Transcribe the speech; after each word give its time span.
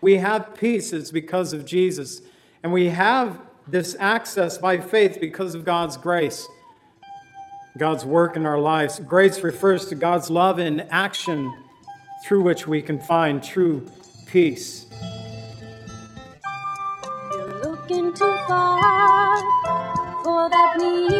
we 0.00 0.16
have 0.16 0.54
peace, 0.54 0.92
it's 0.92 1.10
because 1.10 1.52
of 1.52 1.64
Jesus. 1.64 2.22
And 2.62 2.72
we 2.72 2.88
have 2.88 3.40
this 3.66 3.96
access 3.98 4.58
by 4.58 4.78
faith 4.78 5.18
because 5.20 5.54
of 5.54 5.64
God's 5.64 5.96
grace, 5.96 6.46
God's 7.78 8.04
work 8.04 8.36
in 8.36 8.46
our 8.46 8.58
lives. 8.58 9.00
Grace 9.00 9.40
refers 9.42 9.86
to 9.86 9.94
God's 9.94 10.30
love 10.30 10.58
in 10.58 10.80
action 10.90 11.52
through 12.24 12.42
which 12.42 12.66
we 12.66 12.82
can 12.82 12.98
find 13.00 13.42
true 13.42 13.86
peace. 14.26 14.86
You're 17.32 17.62
looking 17.62 18.12
too 18.12 18.36
far 18.46 19.36
for 20.24 20.50
that 20.50 20.76
need 20.78 21.19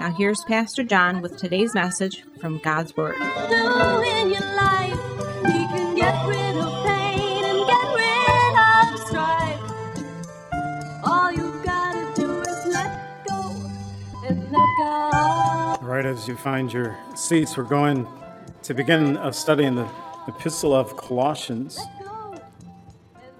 Now, 0.00 0.10
here's 0.10 0.42
Pastor 0.44 0.82
John 0.82 1.20
with 1.20 1.36
today's 1.36 1.74
message 1.74 2.24
from 2.40 2.56
God's 2.64 2.96
Word. 2.96 3.16
do 3.16 4.00
in 4.00 4.30
your 4.30 4.40
life. 4.56 4.98
He 5.44 5.66
can 5.68 5.94
get 5.94 6.26
rid 6.26 6.56
of 6.56 6.86
pain 6.86 7.44
and 7.44 7.66
get 7.66 7.84
rid 7.94 8.54
of 8.56 8.98
strife. 9.06 9.60
All 11.04 11.30
you 11.30 11.60
gotta 11.62 12.10
do 12.14 12.40
is 12.40 12.66
let 12.72 13.26
go 13.28 13.54
and 14.26 14.50
let 14.50 14.68
God. 14.80 15.82
Right 15.82 16.06
as 16.06 16.26
you 16.26 16.34
find 16.34 16.72
your 16.72 16.96
seats, 17.14 17.58
we're 17.58 17.64
going 17.64 18.08
to 18.62 18.72
begin 18.72 19.18
a 19.18 19.34
study 19.34 19.64
in 19.64 19.74
the 19.74 19.86
Epistle 20.28 20.72
of 20.72 20.96
Colossians. 20.96 21.78
Go 22.02 22.32
and 22.32 22.40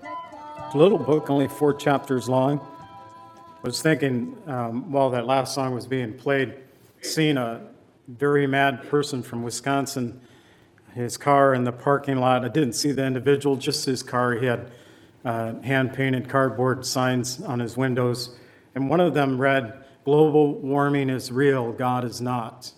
let 0.03 0.12
God. 0.31 0.75
A 0.75 0.77
little 0.77 0.98
book, 0.98 1.31
only 1.31 1.48
four 1.48 1.72
chapters 1.72 2.28
long. 2.28 2.61
I 3.62 3.66
was 3.66 3.83
thinking 3.83 4.39
um, 4.47 4.91
while 4.91 5.11
that 5.11 5.27
last 5.27 5.55
song 5.55 5.75
was 5.75 5.86
being 5.86 6.14
played, 6.14 6.55
seeing 7.03 7.36
a 7.36 7.61
very 8.08 8.47
mad 8.47 8.89
person 8.89 9.22
from 9.22 9.42
Wisconsin, 9.42 10.19
his 10.94 11.19
car 11.19 11.53
in 11.53 11.64
the 11.64 11.72
parking 11.72 12.16
lot. 12.16 12.42
I 12.42 12.48
didn't 12.48 12.72
see 12.72 12.92
the 12.92 13.05
individual, 13.05 13.56
just 13.56 13.84
his 13.84 14.03
car. 14.03 14.33
He 14.33 14.47
had 14.47 14.70
uh, 15.27 15.61
hand 15.61 15.92
painted 15.92 16.27
cardboard 16.27 16.86
signs 16.86 17.42
on 17.42 17.61
his 17.61 17.77
windows, 17.77 18.34
and 18.75 18.88
one 18.88 18.98
of 18.98 19.12
them 19.12 19.38
read, 19.38 19.84
Global 20.06 20.55
warming 20.55 21.11
is 21.11 21.31
real, 21.31 21.70
God 21.72 22.06
is 22.06 22.22
not. 22.22 22.72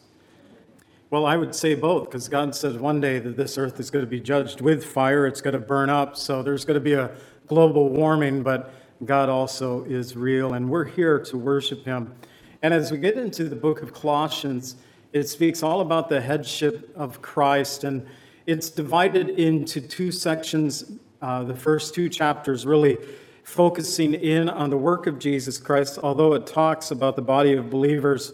Well, 1.10 1.26
I 1.26 1.36
would 1.36 1.54
say 1.54 1.76
both, 1.76 2.06
because 2.06 2.28
God 2.28 2.56
said 2.56 2.80
one 2.80 3.00
day 3.00 3.20
that 3.20 3.36
this 3.36 3.56
earth 3.56 3.78
is 3.78 3.88
going 3.88 4.04
to 4.04 4.10
be 4.10 4.18
judged 4.18 4.60
with 4.60 4.84
fire, 4.84 5.28
it's 5.28 5.40
going 5.40 5.54
to 5.54 5.60
burn 5.60 5.90
up, 5.90 6.16
so 6.16 6.42
there's 6.42 6.64
going 6.64 6.74
to 6.74 6.80
be 6.80 6.94
a 6.94 7.14
global 7.46 7.88
warming, 7.88 8.42
but 8.42 8.74
God 9.04 9.28
also 9.28 9.84
is 9.84 10.16
real, 10.16 10.54
and 10.54 10.70
we're 10.70 10.84
here 10.84 11.18
to 11.18 11.36
worship 11.36 11.84
Him. 11.84 12.14
And 12.62 12.72
as 12.72 12.92
we 12.92 12.98
get 12.98 13.16
into 13.16 13.48
the 13.48 13.56
book 13.56 13.82
of 13.82 13.92
Colossians, 13.92 14.76
it 15.12 15.28
speaks 15.28 15.62
all 15.62 15.80
about 15.80 16.08
the 16.08 16.20
headship 16.20 16.92
of 16.94 17.20
Christ, 17.20 17.82
and 17.82 18.06
it's 18.46 18.70
divided 18.70 19.30
into 19.30 19.80
two 19.80 20.12
sections. 20.12 20.92
Uh, 21.20 21.42
the 21.42 21.54
first 21.54 21.94
two 21.94 22.08
chapters 22.08 22.64
really 22.64 22.96
focusing 23.42 24.14
in 24.14 24.48
on 24.48 24.70
the 24.70 24.76
work 24.76 25.06
of 25.06 25.18
Jesus 25.18 25.58
Christ, 25.58 25.98
although 26.02 26.34
it 26.34 26.46
talks 26.46 26.90
about 26.92 27.16
the 27.16 27.22
body 27.22 27.54
of 27.54 27.70
believers 27.70 28.32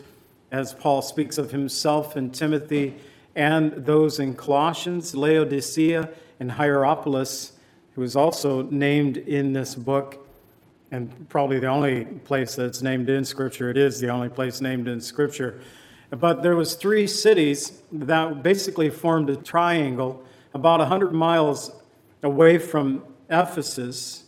as 0.51 0.75
Paul 0.75 1.03
speaks 1.03 1.39
of 1.39 1.51
himself 1.51 2.17
and 2.17 2.35
Timothy 2.35 2.95
and 3.35 3.73
those 3.73 4.19
in 4.19 4.35
Colossians, 4.35 5.15
Laodicea, 5.15 6.11
and 6.41 6.53
Hierapolis, 6.53 7.53
who 7.95 8.03
is 8.03 8.17
also 8.17 8.63
named 8.63 9.17
in 9.17 9.53
this 9.53 9.75
book, 9.75 10.28
and 10.91 11.29
probably 11.29 11.59
the 11.59 11.67
only 11.67 12.05
place 12.05 12.55
that's 12.55 12.83
named 12.83 13.09
in 13.11 13.25
Scripture. 13.25 13.71
It 13.71 13.77
is 13.77 14.01
the 14.01 14.09
only 14.09 14.29
place 14.29 14.61
named 14.61 14.89
in 14.89 15.01
Scripture. 15.01 15.61
But 16.11 16.43
there 16.43 16.57
was 16.57 16.75
three 16.75 17.07
cities 17.07 17.83
that 17.93 18.43
basically 18.43 18.89
formed 18.89 19.29
a 19.29 19.37
triangle 19.37 20.25
about 20.55 20.81
100 20.81 21.13
miles 21.13 21.73
away 22.23 22.59
from 22.59 23.05
Ephesus, 23.29 24.25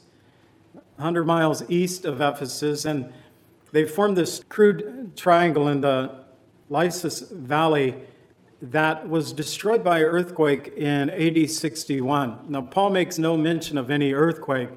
100 0.96 1.24
miles 1.24 1.68
east 1.70 2.04
of 2.04 2.20
Ephesus, 2.20 2.84
and 2.84 3.10
they 3.72 3.86
formed 3.86 4.16
this 4.16 4.44
crude 4.48 5.16
triangle 5.16 5.68
in 5.68 5.80
the 5.80 6.20
Lycus 6.68 7.20
Valley 7.30 7.94
that 8.62 9.08
was 9.08 9.32
destroyed 9.32 9.82
by 9.82 9.98
an 9.98 10.04
earthquake 10.04 10.74
in 10.76 11.08
AD 11.08 11.50
61. 11.50 12.40
Now, 12.48 12.62
Paul 12.62 12.90
makes 12.90 13.18
no 13.18 13.36
mention 13.36 13.78
of 13.78 13.90
any 13.90 14.12
earthquake, 14.12 14.68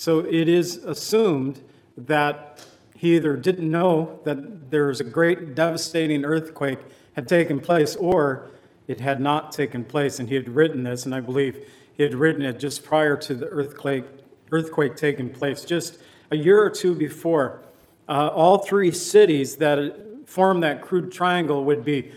so 0.00 0.20
it 0.20 0.48
is 0.48 0.76
assumed 0.76 1.60
that 1.96 2.64
he 2.96 3.16
either 3.16 3.36
didn't 3.36 3.70
know 3.70 4.20
that 4.24 4.70
there 4.70 4.86
was 4.86 5.00
a 5.00 5.04
great 5.04 5.54
devastating 5.54 6.24
earthquake 6.24 6.78
had 7.14 7.28
taken 7.28 7.60
place 7.60 7.96
or 7.96 8.50
it 8.88 9.00
had 9.00 9.20
not 9.20 9.52
taken 9.52 9.84
place 9.84 10.18
and 10.18 10.28
he 10.28 10.34
had 10.34 10.48
written 10.48 10.82
this 10.84 11.04
and 11.04 11.14
i 11.14 11.20
believe 11.20 11.66
he 11.96 12.02
had 12.02 12.14
written 12.14 12.42
it 12.42 12.58
just 12.58 12.82
prior 12.84 13.16
to 13.16 13.34
the 13.34 13.46
earthquake 13.46 14.04
earthquake 14.52 14.96
taking 14.96 15.30
place 15.30 15.64
just 15.64 15.98
a 16.30 16.36
year 16.36 16.62
or 16.62 16.70
two 16.70 16.94
before. 16.94 17.60
Uh, 18.08 18.28
all 18.28 18.58
three 18.58 18.90
cities 18.90 19.56
that 19.56 20.26
form 20.26 20.60
that 20.60 20.82
crude 20.82 21.12
triangle 21.12 21.64
would 21.64 21.84
be 21.84 22.12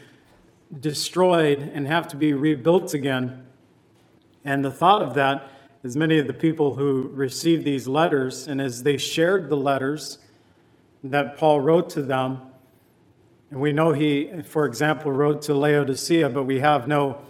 destroyed 0.79 1.59
and 1.59 1.87
have 1.87 2.07
to 2.07 2.15
be 2.15 2.33
rebuilt 2.33 2.93
again. 2.93 3.45
And 4.43 4.65
the 4.65 4.71
thought 4.71 5.01
of 5.01 5.13
that 5.15 5.49
is 5.83 5.97
many 5.97 6.17
of 6.17 6.27
the 6.27 6.33
people 6.33 6.75
who 6.75 7.09
received 7.13 7.65
these 7.65 7.87
letters 7.87 8.47
and 8.47 8.61
as 8.61 8.83
they 8.83 8.95
shared 8.95 9.49
the 9.49 9.57
letters 9.57 10.17
that 11.03 11.37
Paul 11.37 11.59
wrote 11.59 11.89
to 11.91 12.01
them. 12.01 12.39
And 13.51 13.59
we 13.59 13.73
know 13.73 13.91
he, 13.91 14.31
for 14.45 14.65
example, 14.65 15.11
wrote 15.11 15.41
to 15.43 15.53
Laodicea, 15.53 16.29
but 16.29 16.43
we 16.43 16.59
have 16.59 16.87
no 16.87 17.21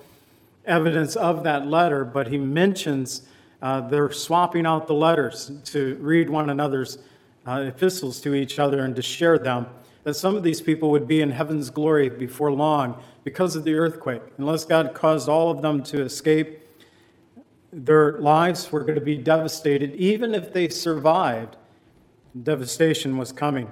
evidence 0.65 1.15
of 1.15 1.43
that 1.43 1.65
letter. 1.65 2.05
But 2.05 2.27
he 2.27 2.37
mentions 2.37 3.27
uh, 3.63 3.81
they're 3.81 4.11
swapping 4.11 4.67
out 4.67 4.85
the 4.87 4.93
letters 4.93 5.51
to 5.65 5.95
read 5.95 6.29
one 6.29 6.49
another's 6.51 6.99
uh, 7.47 7.65
epistles 7.67 8.21
to 8.21 8.35
each 8.35 8.59
other 8.59 8.85
and 8.85 8.95
to 8.95 9.01
share 9.01 9.39
them. 9.39 9.65
That 10.03 10.13
some 10.13 10.35
of 10.35 10.43
these 10.43 10.61
people 10.61 10.91
would 10.91 11.07
be 11.07 11.21
in 11.21 11.31
heaven's 11.31 11.69
glory 11.69 12.09
before 12.09 12.51
long 12.51 13.01
because 13.23 13.55
of 13.55 13.63
the 13.63 13.73
earthquake. 13.73 14.21
Unless 14.37 14.65
God 14.65 14.93
caused 14.93 15.27
all 15.27 15.49
of 15.49 15.61
them 15.61 15.81
to 15.83 16.01
escape, 16.01 16.59
their 17.73 18.19
lives 18.19 18.71
were 18.71 18.81
going 18.81 18.95
to 18.95 19.01
be 19.01 19.17
devastated, 19.17 19.95
even 19.95 20.35
if 20.35 20.53
they 20.53 20.69
survived 20.69 21.57
devastation 22.41 23.17
was 23.17 23.31
coming. 23.31 23.71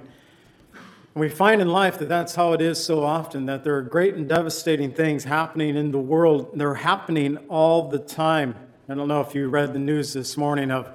We 1.14 1.28
find 1.28 1.60
in 1.60 1.68
life 1.68 1.98
that 1.98 2.08
that's 2.08 2.34
how 2.34 2.52
it 2.52 2.60
is 2.60 2.82
so 2.82 3.04
often, 3.04 3.46
that 3.46 3.64
there 3.64 3.76
are 3.76 3.82
great 3.82 4.14
and 4.14 4.28
devastating 4.28 4.92
things 4.92 5.24
happening 5.24 5.76
in 5.76 5.92
the 5.92 5.98
world. 5.98 6.50
They're 6.54 6.74
happening 6.74 7.36
all 7.48 7.88
the 7.90 7.98
time. 7.98 8.54
I 8.88 8.94
don't 8.94 9.08
know 9.08 9.20
if 9.20 9.34
you 9.34 9.48
read 9.48 9.72
the 9.72 9.78
news 9.78 10.12
this 10.14 10.36
morning 10.36 10.70
of 10.70 10.90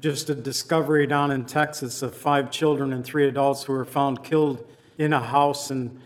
just 0.00 0.30
a 0.30 0.34
discovery 0.34 1.06
down 1.06 1.30
in 1.30 1.44
Texas 1.44 2.02
of 2.02 2.16
five 2.16 2.50
children 2.50 2.92
and 2.92 3.04
three 3.04 3.28
adults 3.28 3.64
who 3.64 3.74
were 3.74 3.84
found 3.84 4.24
killed 4.24 4.64
in 4.96 5.12
a 5.12 5.20
house, 5.20 5.70
and 5.70 6.00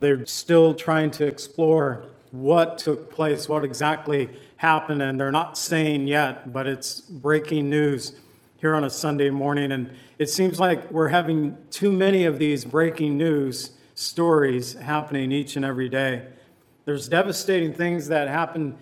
they're 0.00 0.26
still 0.26 0.74
trying 0.74 1.10
to 1.12 1.26
explore 1.26 2.04
what 2.32 2.78
took 2.78 3.10
place, 3.10 3.48
what 3.48 3.64
exactly 3.64 4.28
happened, 4.60 5.00
and 5.00 5.18
they're 5.18 5.32
not 5.32 5.56
saying 5.56 6.06
yet, 6.06 6.52
but 6.52 6.66
it's 6.66 7.00
breaking 7.00 7.70
news 7.70 8.12
here 8.58 8.74
on 8.74 8.84
a 8.84 8.90
Sunday 8.90 9.30
morning. 9.30 9.72
And 9.72 9.90
it 10.18 10.28
seems 10.28 10.60
like 10.60 10.90
we're 10.90 11.08
having 11.08 11.56
too 11.70 11.90
many 11.90 12.26
of 12.26 12.38
these 12.38 12.66
breaking 12.66 13.16
news 13.16 13.70
stories 13.94 14.74
happening 14.74 15.32
each 15.32 15.56
and 15.56 15.64
every 15.64 15.88
day. 15.88 16.26
There's 16.84 17.08
devastating 17.08 17.72
things 17.72 18.08
that 18.08 18.28
happen. 18.28 18.76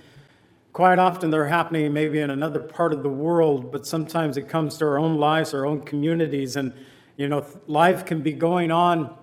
Quite 0.72 0.98
often, 0.98 1.30
they're 1.30 1.46
happening 1.46 1.92
maybe 1.92 2.18
in 2.18 2.30
another 2.30 2.58
part 2.58 2.92
of 2.92 3.04
the 3.04 3.08
world, 3.08 3.70
but 3.70 3.86
sometimes 3.86 4.36
it 4.36 4.48
comes 4.48 4.78
to 4.78 4.84
our 4.84 4.98
own 4.98 5.16
lives, 5.16 5.54
our 5.54 5.64
own 5.64 5.82
communities, 5.82 6.56
and 6.56 6.72
you 7.16 7.28
know, 7.28 7.46
life 7.68 8.04
can 8.04 8.20
be 8.20 8.32
going 8.32 8.72
on 8.72 9.16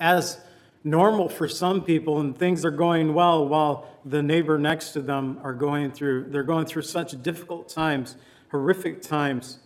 as 0.00 0.40
normal 0.84 1.28
for 1.28 1.48
some 1.48 1.82
people 1.82 2.20
and 2.20 2.36
things 2.36 2.64
are 2.64 2.70
going 2.70 3.14
well 3.14 3.46
while 3.46 3.86
the 4.04 4.22
neighbor 4.22 4.58
next 4.58 4.90
to 4.92 5.00
them 5.00 5.38
are 5.42 5.52
going 5.52 5.92
through 5.92 6.24
they're 6.30 6.42
going 6.42 6.66
through 6.66 6.82
such 6.82 7.20
difficult 7.22 7.68
times 7.68 8.16
horrific 8.52 9.00
times. 9.00 9.58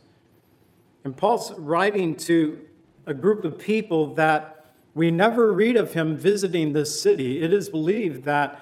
And 1.04 1.16
paul's 1.16 1.52
writing 1.58 2.14
to 2.16 2.60
a 3.04 3.12
group 3.12 3.44
of 3.44 3.58
people 3.58 4.14
that 4.14 4.66
we 4.94 5.10
never 5.10 5.52
read 5.52 5.76
of 5.76 5.92
him 5.92 6.16
visiting 6.16 6.72
this 6.72 7.00
city. 7.00 7.42
It 7.42 7.52
is 7.52 7.68
believed 7.68 8.24
that 8.24 8.60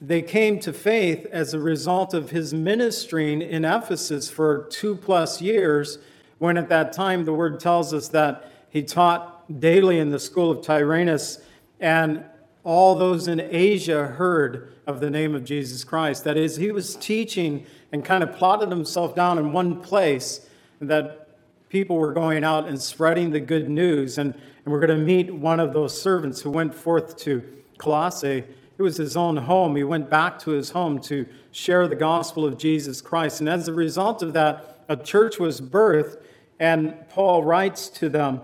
they 0.00 0.22
came 0.22 0.60
to 0.60 0.72
faith 0.72 1.26
as 1.32 1.54
a 1.54 1.58
result 1.58 2.14
of 2.14 2.30
his 2.30 2.54
ministering 2.54 3.42
in 3.42 3.64
ephesus 3.64 4.30
for 4.30 4.68
two 4.70 4.94
plus 4.94 5.42
years 5.42 5.98
when 6.38 6.56
at 6.56 6.68
that 6.68 6.92
time 6.92 7.24
the 7.24 7.32
word 7.32 7.58
tells 7.58 7.92
us 7.92 8.08
that 8.08 8.52
he 8.70 8.82
taught 8.82 9.37
daily 9.58 9.98
in 9.98 10.10
the 10.10 10.18
school 10.18 10.50
of 10.50 10.62
Tyrannus, 10.62 11.38
and 11.80 12.24
all 12.64 12.94
those 12.94 13.28
in 13.28 13.40
Asia 13.40 14.06
heard 14.06 14.72
of 14.86 15.00
the 15.00 15.10
name 15.10 15.34
of 15.34 15.44
Jesus 15.44 15.84
Christ. 15.84 16.24
That 16.24 16.36
is, 16.36 16.56
he 16.56 16.70
was 16.70 16.96
teaching 16.96 17.66
and 17.92 18.04
kind 18.04 18.22
of 18.22 18.34
plotted 18.34 18.70
himself 18.70 19.14
down 19.14 19.38
in 19.38 19.52
one 19.52 19.80
place 19.80 20.46
that 20.80 21.28
people 21.68 21.96
were 21.96 22.12
going 22.12 22.44
out 22.44 22.66
and 22.66 22.80
spreading 22.80 23.30
the 23.30 23.40
good 23.40 23.68
news. 23.68 24.18
And, 24.18 24.34
and 24.34 24.72
we're 24.72 24.80
going 24.80 24.98
to 24.98 25.04
meet 25.04 25.32
one 25.32 25.60
of 25.60 25.72
those 25.72 26.00
servants 26.00 26.40
who 26.40 26.50
went 26.50 26.74
forth 26.74 27.16
to 27.18 27.42
Colossae. 27.78 28.44
It 28.78 28.82
was 28.82 28.96
his 28.96 29.16
own 29.16 29.36
home. 29.36 29.76
He 29.76 29.84
went 29.84 30.08
back 30.08 30.38
to 30.40 30.50
his 30.50 30.70
home 30.70 31.00
to 31.02 31.26
share 31.52 31.88
the 31.88 31.96
gospel 31.96 32.44
of 32.44 32.58
Jesus 32.58 33.00
Christ. 33.00 33.40
And 33.40 33.48
as 33.48 33.68
a 33.68 33.72
result 33.72 34.22
of 34.22 34.32
that, 34.34 34.84
a 34.88 34.96
church 34.96 35.38
was 35.38 35.60
birthed, 35.60 36.16
and 36.58 36.94
Paul 37.10 37.44
writes 37.44 37.88
to 37.90 38.08
them 38.08 38.40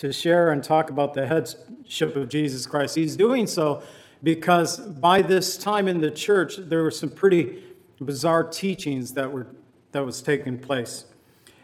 to 0.00 0.14
share 0.14 0.50
and 0.50 0.64
talk 0.64 0.88
about 0.88 1.12
the 1.12 1.26
headship 1.26 2.16
of 2.16 2.30
Jesus 2.30 2.66
Christ. 2.66 2.94
He's 2.94 3.16
doing 3.16 3.46
so 3.46 3.82
because 4.22 4.78
by 4.78 5.20
this 5.20 5.58
time 5.58 5.88
in 5.88 6.00
the 6.00 6.10
church, 6.10 6.56
there 6.56 6.82
were 6.82 6.90
some 6.90 7.10
pretty 7.10 7.62
bizarre 8.00 8.44
teachings 8.44 9.12
that 9.12 9.30
were 9.30 9.46
that 9.92 10.04
was 10.04 10.22
taking 10.22 10.58
place. 10.58 11.04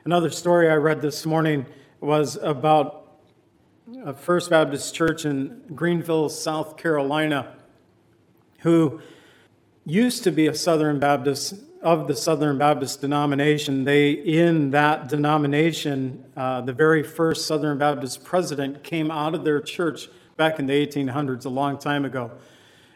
Another 0.04 0.28
story 0.28 0.68
I 0.68 0.74
read 0.74 1.00
this 1.00 1.24
morning 1.24 1.64
was 2.00 2.36
about 2.36 3.20
a 4.04 4.12
First 4.12 4.50
Baptist 4.50 4.94
Church 4.94 5.24
in 5.24 5.62
Greenville, 5.74 6.28
South 6.28 6.76
Carolina, 6.76 7.54
who 8.58 9.00
used 9.86 10.24
to 10.24 10.30
be 10.30 10.46
a 10.46 10.54
Southern 10.54 10.98
Baptist 10.98 11.54
of 11.86 12.08
the 12.08 12.16
Southern 12.16 12.58
Baptist 12.58 13.00
denomination, 13.00 13.84
they, 13.84 14.10
in 14.10 14.72
that 14.72 15.08
denomination, 15.08 16.24
uh, 16.36 16.60
the 16.60 16.72
very 16.72 17.04
first 17.04 17.46
Southern 17.46 17.78
Baptist 17.78 18.24
president 18.24 18.82
came 18.82 19.08
out 19.08 19.36
of 19.36 19.44
their 19.44 19.60
church 19.60 20.08
back 20.36 20.58
in 20.58 20.66
the 20.66 20.72
1800s, 20.72 21.46
a 21.46 21.48
long 21.48 21.78
time 21.78 22.04
ago. 22.04 22.32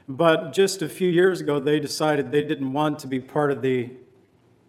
But 0.09 0.53
just 0.53 0.83
a 0.83 0.89
few 0.89 1.09
years 1.09 1.41
ago, 1.41 1.61
they 1.61 1.79
decided 1.79 2.33
they 2.33 2.43
didn't 2.43 2.73
want 2.73 2.99
to 2.99 3.07
be 3.07 3.21
part 3.21 3.53
of 3.53 3.63
the 3.63 3.91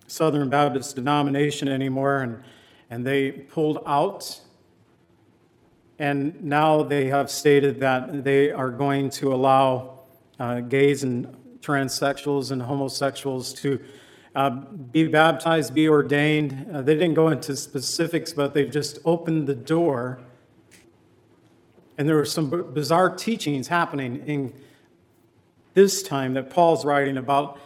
Southern 0.06 0.50
Baptist 0.50 0.96
denomination 0.96 1.68
anymore, 1.68 2.18
and, 2.18 2.44
and 2.92 3.04
they 3.04 3.32
pulled 3.32 3.80
out. 3.88 4.40
And 5.98 6.44
now 6.44 6.84
they 6.84 7.08
have 7.08 7.32
stated 7.32 7.80
that 7.80 8.24
they 8.24 8.52
are 8.52 8.70
going 8.70 9.10
to 9.22 9.34
allow 9.34 10.02
uh, 10.40 10.60
gays 10.60 11.02
and 11.02 11.36
transsexuals 11.62 12.52
and 12.52 12.62
homosexuals 12.62 13.52
to 13.54 13.80
uh, 14.34 14.50
be 14.50 15.08
baptized, 15.08 15.74
be 15.74 15.88
ordained. 15.90 16.68
Uh, 16.74 16.82
they 16.82 16.94
didn't 16.94 17.16
go 17.16 17.28
into 17.30 17.56
specifics, 17.56 18.32
but 18.32 18.54
they 18.54 18.66
just 18.66 19.00
opened 19.04 19.48
the 19.48 19.56
door. 19.56 20.20
And 21.98 22.08
there 22.08 22.16
were 22.16 22.26
some 22.26 22.50
b- 22.50 22.62
bizarre 22.74 23.14
teachings 23.14 23.68
happening 23.68 24.24
in 24.26 24.54
this 25.74 26.02
time 26.02 26.34
that 26.36 26.50
Paul's 26.50 26.86
writing 26.86 27.18
about. 27.18 27.60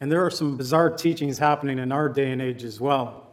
And 0.00 0.10
there 0.10 0.24
are 0.24 0.30
some 0.30 0.56
bizarre 0.56 0.90
teachings 0.90 1.38
happening 1.38 1.78
in 1.78 1.92
our 1.92 2.08
day 2.08 2.30
and 2.30 2.40
age 2.40 2.64
as 2.64 2.80
well. 2.80 3.26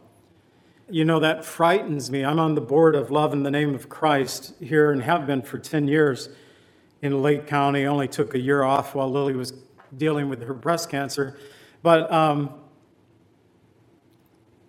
You 0.88 1.04
know, 1.04 1.20
that 1.20 1.44
frightens 1.44 2.10
me. 2.10 2.24
I'm 2.24 2.40
on 2.40 2.56
the 2.56 2.60
board 2.60 2.96
of 2.96 3.12
Love 3.12 3.32
in 3.32 3.44
the 3.44 3.50
Name 3.50 3.74
of 3.74 3.88
Christ 3.88 4.54
here 4.60 4.90
and 4.90 5.02
have 5.02 5.26
been 5.26 5.42
for 5.42 5.58
10 5.58 5.86
years 5.86 6.28
in 7.02 7.22
Lake 7.22 7.46
County. 7.46 7.84
I 7.84 7.86
only 7.86 8.08
took 8.08 8.34
a 8.34 8.38
year 8.38 8.64
off 8.64 8.96
while 8.96 9.08
Lily 9.08 9.34
was 9.34 9.52
dealing 9.96 10.28
with 10.28 10.42
her 10.42 10.54
breast 10.54 10.90
cancer. 10.90 11.38
But 11.82 12.10
um, 12.12 12.54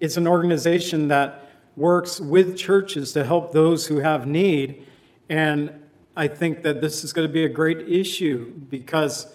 it's 0.02 0.18
an 0.18 0.28
organization 0.28 1.08
that 1.10 1.48
works 1.78 2.20
with 2.20 2.58
churches 2.58 3.14
to 3.14 3.24
help 3.24 3.54
those 3.54 3.88
who 3.88 4.00
have 4.00 4.28
need. 4.28 4.86
And 5.30 5.72
I 6.18 6.28
think 6.28 6.64
that 6.64 6.82
this 6.82 7.04
is 7.04 7.14
going 7.14 7.28
to 7.28 7.32
be 7.34 7.46
a 7.46 7.50
great 7.50 7.88
issue 7.88 8.52
because 8.70 9.34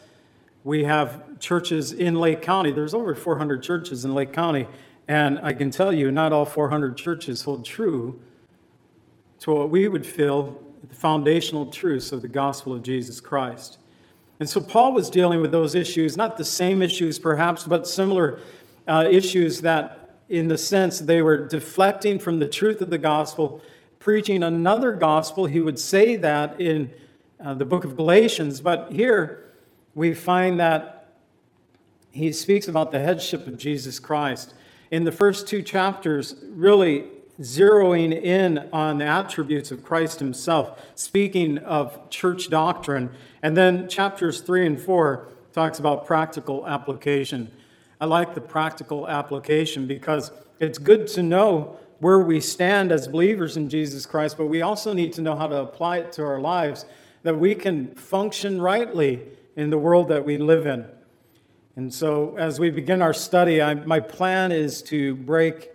we 0.64 0.84
have 0.84 1.38
churches 1.38 1.92
in 1.92 2.16
Lake 2.16 2.42
County. 2.42 2.72
There's 2.72 2.92
over 2.92 3.14
400 3.14 3.62
churches 3.62 4.04
in 4.04 4.12
Lake 4.12 4.32
County. 4.32 4.66
And 5.06 5.38
I 5.40 5.52
can 5.52 5.70
tell 5.70 5.92
you, 5.92 6.10
not 6.10 6.32
all 6.32 6.44
400 6.44 6.96
churches 6.96 7.42
hold 7.42 7.64
true 7.64 8.20
to 9.38 9.52
what 9.52 9.70
we 9.70 9.86
would 9.86 10.04
feel 10.04 10.60
the 10.86 10.94
foundational 10.94 11.66
truths 11.66 12.10
of 12.10 12.22
the 12.22 12.28
gospel 12.28 12.74
of 12.74 12.82
Jesus 12.82 13.20
Christ. 13.20 13.78
And 14.40 14.48
so 14.48 14.60
Paul 14.60 14.92
was 14.92 15.08
dealing 15.08 15.40
with 15.40 15.52
those 15.52 15.76
issues, 15.76 16.16
not 16.16 16.36
the 16.36 16.44
same 16.44 16.82
issues 16.82 17.20
perhaps, 17.20 17.64
but 17.64 17.86
similar 17.86 18.40
uh, 18.88 19.06
issues 19.08 19.60
that 19.62 20.05
in 20.28 20.48
the 20.48 20.58
sense 20.58 20.98
they 20.98 21.22
were 21.22 21.46
deflecting 21.46 22.18
from 22.18 22.38
the 22.38 22.48
truth 22.48 22.80
of 22.80 22.90
the 22.90 22.98
gospel, 22.98 23.60
preaching 23.98 24.42
another 24.42 24.92
gospel. 24.92 25.46
He 25.46 25.60
would 25.60 25.78
say 25.78 26.16
that 26.16 26.60
in 26.60 26.90
uh, 27.38 27.54
the 27.54 27.64
book 27.64 27.84
of 27.84 27.96
Galatians, 27.96 28.60
but 28.60 28.90
here 28.90 29.52
we 29.94 30.14
find 30.14 30.58
that 30.60 31.14
he 32.10 32.32
speaks 32.32 32.66
about 32.66 32.92
the 32.92 32.98
headship 32.98 33.46
of 33.46 33.58
Jesus 33.58 33.98
Christ. 33.98 34.54
In 34.90 35.04
the 35.04 35.12
first 35.12 35.46
two 35.46 35.62
chapters, 35.62 36.36
really 36.48 37.04
zeroing 37.40 38.12
in 38.12 38.68
on 38.72 38.98
the 38.98 39.04
attributes 39.04 39.70
of 39.70 39.84
Christ 39.84 40.18
himself, 40.18 40.80
speaking 40.94 41.58
of 41.58 42.08
church 42.08 42.48
doctrine. 42.48 43.10
And 43.42 43.56
then 43.56 43.88
chapters 43.88 44.40
three 44.40 44.66
and 44.66 44.80
four 44.80 45.28
talks 45.52 45.78
about 45.78 46.06
practical 46.06 46.66
application. 46.66 47.50
I 48.00 48.06
like 48.06 48.34
the 48.34 48.40
practical 48.40 49.08
application 49.08 49.86
because 49.86 50.30
it's 50.60 50.78
good 50.78 51.06
to 51.08 51.22
know 51.22 51.78
where 52.00 52.18
we 52.18 52.40
stand 52.40 52.92
as 52.92 53.08
believers 53.08 53.56
in 53.56 53.70
Jesus 53.70 54.04
Christ, 54.04 54.36
but 54.36 54.46
we 54.46 54.60
also 54.62 54.92
need 54.92 55.12
to 55.14 55.22
know 55.22 55.34
how 55.34 55.46
to 55.46 55.56
apply 55.56 55.98
it 55.98 56.12
to 56.12 56.24
our 56.24 56.40
lives 56.40 56.84
that 57.22 57.38
we 57.38 57.54
can 57.54 57.94
function 57.94 58.60
rightly 58.60 59.22
in 59.56 59.70
the 59.70 59.78
world 59.78 60.08
that 60.08 60.24
we 60.24 60.36
live 60.36 60.66
in. 60.66 60.84
And 61.76 61.92
so, 61.92 62.36
as 62.38 62.60
we 62.60 62.70
begin 62.70 63.02
our 63.02 63.12
study, 63.12 63.60
I, 63.60 63.74
my 63.74 64.00
plan 64.00 64.52
is 64.52 64.80
to 64.82 65.14
break 65.16 65.70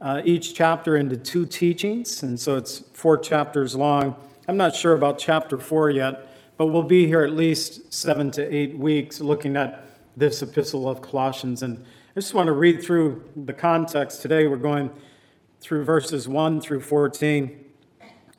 uh, 0.00 0.22
each 0.24 0.54
chapter 0.54 0.96
into 0.96 1.16
two 1.16 1.46
teachings. 1.46 2.22
And 2.22 2.38
so, 2.38 2.56
it's 2.56 2.78
four 2.92 3.18
chapters 3.18 3.74
long. 3.74 4.16
I'm 4.48 4.56
not 4.56 4.74
sure 4.74 4.92
about 4.92 5.18
chapter 5.18 5.58
four 5.58 5.90
yet, 5.90 6.28
but 6.56 6.66
we'll 6.66 6.82
be 6.82 7.06
here 7.06 7.22
at 7.22 7.32
least 7.32 7.92
seven 7.92 8.30
to 8.32 8.54
eight 8.54 8.78
weeks 8.78 9.20
looking 9.20 9.56
at 9.56 9.84
this 10.16 10.42
epistle 10.42 10.88
of 10.88 11.02
Colossians. 11.02 11.62
And 11.62 11.84
I 12.16 12.20
just 12.20 12.34
want 12.34 12.46
to 12.46 12.52
read 12.52 12.82
through 12.82 13.24
the 13.36 13.52
context. 13.52 14.22
Today 14.22 14.46
we're 14.46 14.56
going 14.56 14.90
through 15.60 15.84
verses 15.84 16.28
1 16.28 16.60
through 16.60 16.80
14, 16.80 17.64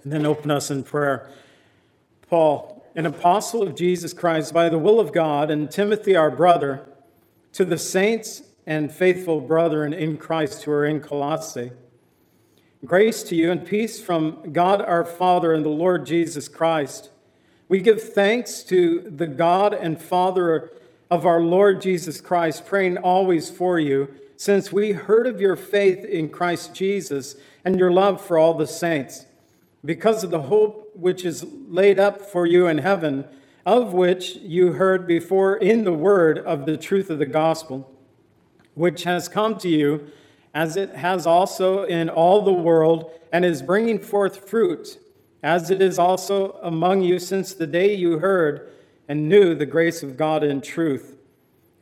and 0.03 0.13
then 0.13 0.25
open 0.25 0.51
us 0.51 0.71
in 0.71 0.83
prayer. 0.83 1.29
Paul, 2.29 2.85
an 2.95 3.05
apostle 3.05 3.63
of 3.63 3.75
Jesus 3.75 4.13
Christ 4.13 4.53
by 4.53 4.69
the 4.69 4.77
will 4.77 4.99
of 4.99 5.11
God, 5.11 5.51
and 5.51 5.69
Timothy, 5.69 6.15
our 6.15 6.31
brother, 6.31 6.87
to 7.53 7.65
the 7.65 7.77
saints 7.77 8.43
and 8.65 8.91
faithful 8.91 9.41
brethren 9.41 9.93
in 9.93 10.17
Christ 10.17 10.63
who 10.63 10.71
are 10.71 10.85
in 10.85 11.01
Colossae. 11.01 11.71
Grace 12.85 13.23
to 13.23 13.35
you 13.35 13.51
and 13.51 13.65
peace 13.65 13.99
from 13.99 14.53
God 14.53 14.81
our 14.81 15.03
Father 15.03 15.53
and 15.53 15.65
the 15.65 15.69
Lord 15.69 16.05
Jesus 16.05 16.47
Christ. 16.47 17.09
We 17.67 17.81
give 17.81 18.13
thanks 18.13 18.63
to 18.63 19.01
the 19.01 19.27
God 19.27 19.73
and 19.73 19.99
Father 19.99 20.71
of 21.09 21.25
our 21.25 21.41
Lord 21.41 21.81
Jesus 21.81 22.19
Christ, 22.21 22.65
praying 22.65 22.97
always 22.97 23.49
for 23.49 23.79
you, 23.79 24.09
since 24.37 24.71
we 24.71 24.91
heard 24.91 25.27
of 25.27 25.39
your 25.39 25.55
faith 25.55 26.03
in 26.03 26.29
Christ 26.29 26.73
Jesus 26.73 27.35
and 27.63 27.79
your 27.79 27.91
love 27.91 28.19
for 28.23 28.37
all 28.37 28.53
the 28.53 28.67
saints, 28.67 29.25
because 29.83 30.23
of 30.23 30.31
the 30.31 30.43
hope 30.43 30.91
which 30.95 31.23
is 31.23 31.45
laid 31.67 31.99
up 31.99 32.21
for 32.21 32.45
you 32.45 32.67
in 32.67 32.79
heaven, 32.79 33.25
of 33.65 33.93
which 33.93 34.35
you 34.37 34.73
heard 34.73 35.07
before 35.07 35.57
in 35.57 35.83
the 35.83 35.93
word 35.93 36.37
of 36.39 36.65
the 36.65 36.77
truth 36.77 37.09
of 37.09 37.19
the 37.19 37.25
gospel, 37.25 37.91
which 38.73 39.03
has 39.03 39.27
come 39.27 39.57
to 39.57 39.69
you, 39.69 40.07
as 40.53 40.75
it 40.75 40.95
has 40.95 41.27
also 41.27 41.83
in 41.83 42.09
all 42.09 42.41
the 42.41 42.53
world, 42.53 43.11
and 43.31 43.45
is 43.45 43.61
bringing 43.61 43.99
forth 43.99 44.49
fruit, 44.49 44.97
as 45.43 45.69
it 45.69 45.81
is 45.81 45.99
also 45.99 46.53
among 46.63 47.01
you 47.01 47.19
since 47.19 47.53
the 47.53 47.67
day 47.67 47.93
you 47.93 48.19
heard 48.19 48.71
and 49.07 49.29
knew 49.29 49.55
the 49.55 49.65
grace 49.65 50.03
of 50.03 50.17
God 50.17 50.43
in 50.43 50.61
truth. 50.61 51.17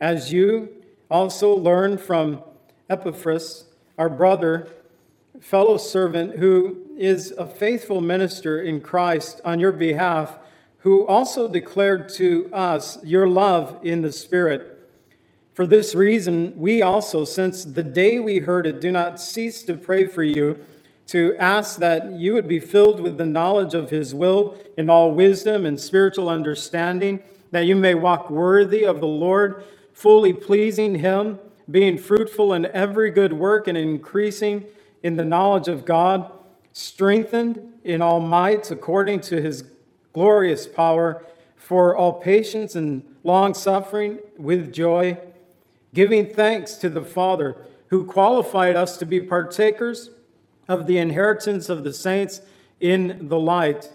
As 0.00 0.32
you 0.32 0.68
also 1.10 1.54
learned 1.54 2.00
from 2.00 2.42
Epaphras, 2.90 3.64
our 3.96 4.08
brother, 4.08 4.68
fellow 5.40 5.76
servant, 5.76 6.36
who 6.36 6.78
is 6.96 7.32
a 7.32 7.46
faithful 7.46 8.00
minister 8.00 8.60
in 8.60 8.80
Christ 8.80 9.40
on 9.44 9.60
your 9.60 9.72
behalf, 9.72 10.38
who 10.78 11.06
also 11.06 11.48
declared 11.48 12.08
to 12.10 12.50
us 12.52 13.02
your 13.02 13.26
love 13.26 13.78
in 13.82 14.02
the 14.02 14.12
Spirit. 14.12 14.70
For 15.54 15.66
this 15.66 15.94
reason, 15.94 16.52
we 16.56 16.82
also, 16.82 17.24
since 17.24 17.64
the 17.64 17.82
day 17.82 18.18
we 18.18 18.38
heard 18.38 18.66
it, 18.66 18.80
do 18.80 18.90
not 18.90 19.20
cease 19.20 19.62
to 19.62 19.74
pray 19.74 20.06
for 20.06 20.22
you, 20.22 20.58
to 21.06 21.36
ask 21.38 21.78
that 21.78 22.12
you 22.12 22.32
would 22.32 22.48
be 22.48 22.60
filled 22.60 23.00
with 23.00 23.18
the 23.18 23.26
knowledge 23.26 23.74
of 23.74 23.90
his 23.90 24.14
will 24.14 24.56
in 24.76 24.88
all 24.88 25.12
wisdom 25.12 25.66
and 25.66 25.78
spiritual 25.78 26.28
understanding, 26.28 27.22
that 27.50 27.66
you 27.66 27.76
may 27.76 27.94
walk 27.94 28.30
worthy 28.30 28.84
of 28.84 29.00
the 29.00 29.06
Lord, 29.06 29.64
fully 29.92 30.32
pleasing 30.32 30.96
him, 30.96 31.38
being 31.70 31.98
fruitful 31.98 32.52
in 32.52 32.66
every 32.66 33.10
good 33.10 33.32
work 33.32 33.68
and 33.68 33.76
increasing 33.76 34.64
in 35.02 35.16
the 35.16 35.24
knowledge 35.24 35.68
of 35.68 35.84
God, 35.84 36.30
strengthened 36.72 37.72
in 37.84 38.00
all 38.00 38.20
might 38.20 38.70
according 38.70 39.20
to 39.20 39.40
his 39.40 39.64
glorious 40.12 40.66
power, 40.66 41.24
for 41.56 41.96
all 41.96 42.12
patience 42.12 42.74
and 42.74 43.02
long 43.22 43.54
suffering 43.54 44.18
with 44.36 44.72
joy, 44.72 45.16
giving 45.94 46.26
thanks 46.26 46.74
to 46.74 46.90
the 46.90 47.02
Father 47.02 47.56
who 47.88 48.04
qualified 48.04 48.76
us 48.76 48.96
to 48.98 49.06
be 49.06 49.20
partakers 49.20 50.10
of 50.68 50.86
the 50.86 50.98
inheritance 50.98 51.68
of 51.68 51.84
the 51.84 51.92
saints 51.92 52.40
in 52.80 53.28
the 53.28 53.38
light. 53.38 53.90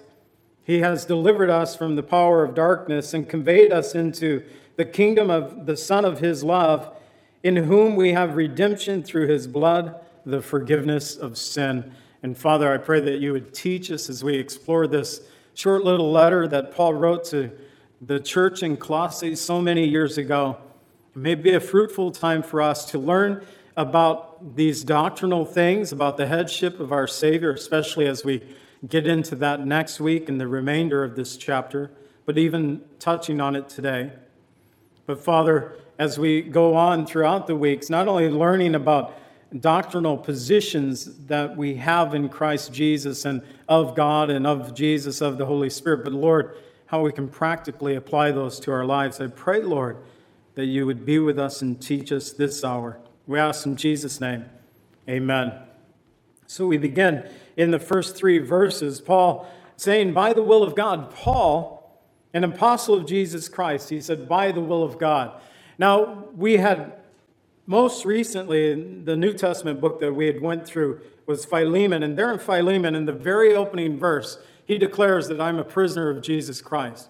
He 0.63 0.79
has 0.79 1.05
delivered 1.05 1.49
us 1.49 1.75
from 1.75 1.95
the 1.95 2.03
power 2.03 2.43
of 2.43 2.53
darkness 2.53 3.13
and 3.13 3.27
conveyed 3.27 3.71
us 3.71 3.95
into 3.95 4.43
the 4.75 4.85
kingdom 4.85 5.29
of 5.29 5.65
the 5.65 5.75
Son 5.75 6.05
of 6.05 6.19
His 6.19 6.43
love, 6.43 6.95
in 7.43 7.55
whom 7.55 7.95
we 7.95 8.13
have 8.13 8.35
redemption 8.35 9.03
through 9.03 9.27
His 9.27 9.47
blood, 9.47 9.95
the 10.25 10.41
forgiveness 10.41 11.15
of 11.15 11.37
sin. 11.37 11.91
And 12.21 12.37
Father, 12.37 12.71
I 12.71 12.77
pray 12.77 12.99
that 12.99 13.19
you 13.19 13.31
would 13.31 13.53
teach 13.53 13.91
us 13.91 14.09
as 14.09 14.23
we 14.23 14.35
explore 14.35 14.87
this 14.87 15.21
short 15.53 15.83
little 15.83 16.11
letter 16.11 16.47
that 16.47 16.73
Paul 16.73 16.93
wrote 16.93 17.25
to 17.25 17.51
the 18.01 18.19
church 18.19 18.63
in 18.63 18.77
Colossae 18.77 19.35
so 19.35 19.61
many 19.61 19.85
years 19.85 20.17
ago. 20.17 20.57
It 21.15 21.19
may 21.19 21.35
be 21.35 21.53
a 21.53 21.59
fruitful 21.59 22.11
time 22.11 22.43
for 22.43 22.61
us 22.61 22.85
to 22.91 22.99
learn 22.99 23.45
these 24.41 24.83
doctrinal 24.83 25.45
things, 25.45 25.91
about 25.91 26.17
the 26.17 26.27
headship 26.27 26.79
of 26.79 26.91
our 26.91 27.07
Savior, 27.07 27.51
especially 27.51 28.07
as 28.07 28.23
we 28.23 28.41
get 28.87 29.07
into 29.07 29.35
that 29.35 29.65
next 29.65 29.99
week 29.99 30.29
and 30.29 30.39
the 30.39 30.47
remainder 30.47 31.03
of 31.03 31.15
this 31.15 31.37
chapter, 31.37 31.91
but 32.25 32.37
even 32.37 32.81
touching 32.99 33.41
on 33.41 33.55
it 33.55 33.67
today. 33.67 34.11
But 35.05 35.19
Father, 35.19 35.75
as 35.97 36.17
we 36.17 36.41
go 36.41 36.75
on 36.75 37.05
throughout 37.05 37.47
the 37.47 37.55
weeks, 37.55 37.89
not 37.89 38.07
only 38.07 38.29
learning 38.29 38.75
about 38.75 39.17
doctrinal 39.59 40.15
positions 40.15 41.25
that 41.25 41.57
we 41.57 41.75
have 41.75 42.13
in 42.13 42.29
Christ 42.29 42.71
Jesus 42.71 43.25
and 43.25 43.41
of 43.67 43.95
God 43.95 44.29
and 44.29 44.45
of 44.45 44.73
Jesus, 44.73 45.21
of 45.21 45.37
the 45.37 45.45
Holy 45.45 45.69
Spirit, 45.69 46.03
but 46.03 46.13
Lord, 46.13 46.55
how 46.85 47.01
we 47.01 47.11
can 47.11 47.27
practically 47.27 47.95
apply 47.95 48.31
those 48.31 48.59
to 48.61 48.71
our 48.71 48.85
lives. 48.85 49.19
I 49.19 49.27
pray, 49.27 49.61
Lord, 49.61 49.97
that 50.55 50.65
you 50.65 50.85
would 50.85 51.05
be 51.05 51.19
with 51.19 51.39
us 51.39 51.61
and 51.61 51.81
teach 51.81 52.11
us 52.11 52.31
this 52.31 52.63
hour. 52.63 52.99
We 53.29 53.37
ask 53.37 53.63
in 53.67 53.75
Jesus' 53.75 54.19
name. 54.19 54.45
Amen. 55.07 55.53
So 56.47 56.65
we 56.65 56.79
begin 56.79 57.29
in 57.55 57.69
the 57.69 57.77
first 57.77 58.15
three 58.15 58.39
verses, 58.39 58.99
Paul 58.99 59.47
saying, 59.77 60.13
By 60.13 60.33
the 60.33 60.41
will 60.41 60.63
of 60.63 60.75
God, 60.75 61.11
Paul, 61.11 62.01
an 62.33 62.43
apostle 62.43 62.95
of 62.95 63.05
Jesus 63.05 63.47
Christ, 63.47 63.91
he 63.91 64.01
said, 64.01 64.27
By 64.27 64.51
the 64.51 64.61
will 64.61 64.81
of 64.81 64.97
God. 64.97 65.39
Now, 65.77 66.25
we 66.35 66.57
had 66.57 66.93
most 67.67 68.03
recently, 68.03 69.03
the 69.03 69.15
New 69.15 69.33
Testament 69.33 69.79
book 69.79 69.99
that 69.99 70.15
we 70.15 70.25
had 70.25 70.41
went 70.41 70.65
through 70.65 70.99
was 71.27 71.45
Philemon, 71.45 72.01
and 72.01 72.17
there 72.17 72.33
in 72.33 72.39
Philemon, 72.39 72.95
in 72.95 73.05
the 73.05 73.13
very 73.13 73.55
opening 73.55 73.99
verse, 73.99 74.39
he 74.65 74.79
declares 74.79 75.27
that 75.27 75.39
I'm 75.39 75.59
a 75.59 75.63
prisoner 75.63 76.09
of 76.09 76.23
Jesus 76.23 76.63
Christ. 76.63 77.09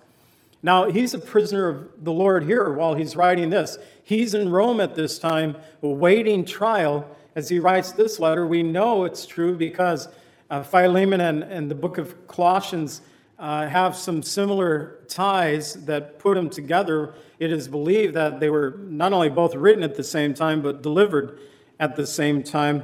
Now, 0.62 0.89
he's 0.89 1.13
a 1.13 1.20
prisoner 1.20 1.70
of 1.70 2.04
the 2.04 2.12
Lord 2.12 2.44
here 2.44 2.72
while 2.74 2.96
he's 2.96 3.16
writing 3.16 3.50
this. 3.50 3.78
He's 4.04 4.34
in 4.34 4.50
Rome 4.50 4.82
at 4.82 4.96
this 4.96 5.18
time, 5.18 5.56
awaiting 5.82 6.44
trial. 6.44 7.08
As 7.36 7.48
he 7.48 7.60
writes 7.60 7.94
this 7.94 8.20
letter, 8.20 8.46
we 8.46 8.62
know 8.62 9.06
it's 9.06 9.25
true 9.25 9.56
because 9.56 10.10
uh, 10.50 10.63
Philemon 10.63 11.22
and, 11.22 11.44
and 11.44 11.72
the 11.72 11.75
book 11.75 11.98
of 11.98 12.28
Colossians 12.28 13.01
uh, 13.38 13.68
have 13.68 13.96
some 13.96 14.22
similar 14.22 15.00
ties 15.08 15.86
that 15.86 16.20
put 16.20 16.36
them 16.36 16.50
together. 16.50 17.13
It 17.39 17.51
is 17.54 17.70
believed 17.70 18.16
that 18.16 18.42
they 18.42 18.50
were 18.50 18.75
not 18.82 19.13
only 19.13 19.30
both 19.30 19.56
written 19.56 19.84
at 19.84 19.96
the 19.96 20.04
same 20.04 20.34
time, 20.34 20.62
but 20.62 20.82
delivered 20.82 21.39
at 21.80 21.96
the 21.96 22.06
same 22.06 22.44
time, 22.44 22.84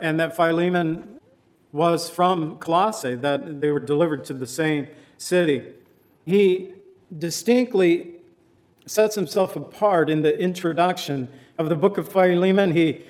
and 0.00 0.18
that 0.18 0.34
Philemon 0.34 1.20
was 1.70 2.10
from 2.10 2.58
Colossae, 2.58 3.14
that 3.14 3.60
they 3.60 3.70
were 3.70 3.78
delivered 3.78 4.24
to 4.24 4.34
the 4.34 4.46
same 4.46 4.88
city. 5.18 5.62
He 6.24 6.72
distinctly 7.16 8.14
sets 8.86 9.14
himself 9.14 9.56
apart 9.56 10.08
in 10.08 10.22
the 10.22 10.38
introduction 10.38 11.28
of 11.58 11.68
the 11.68 11.76
book 11.76 11.98
of 11.98 12.08
Philemon. 12.08 12.72
He 12.72 13.02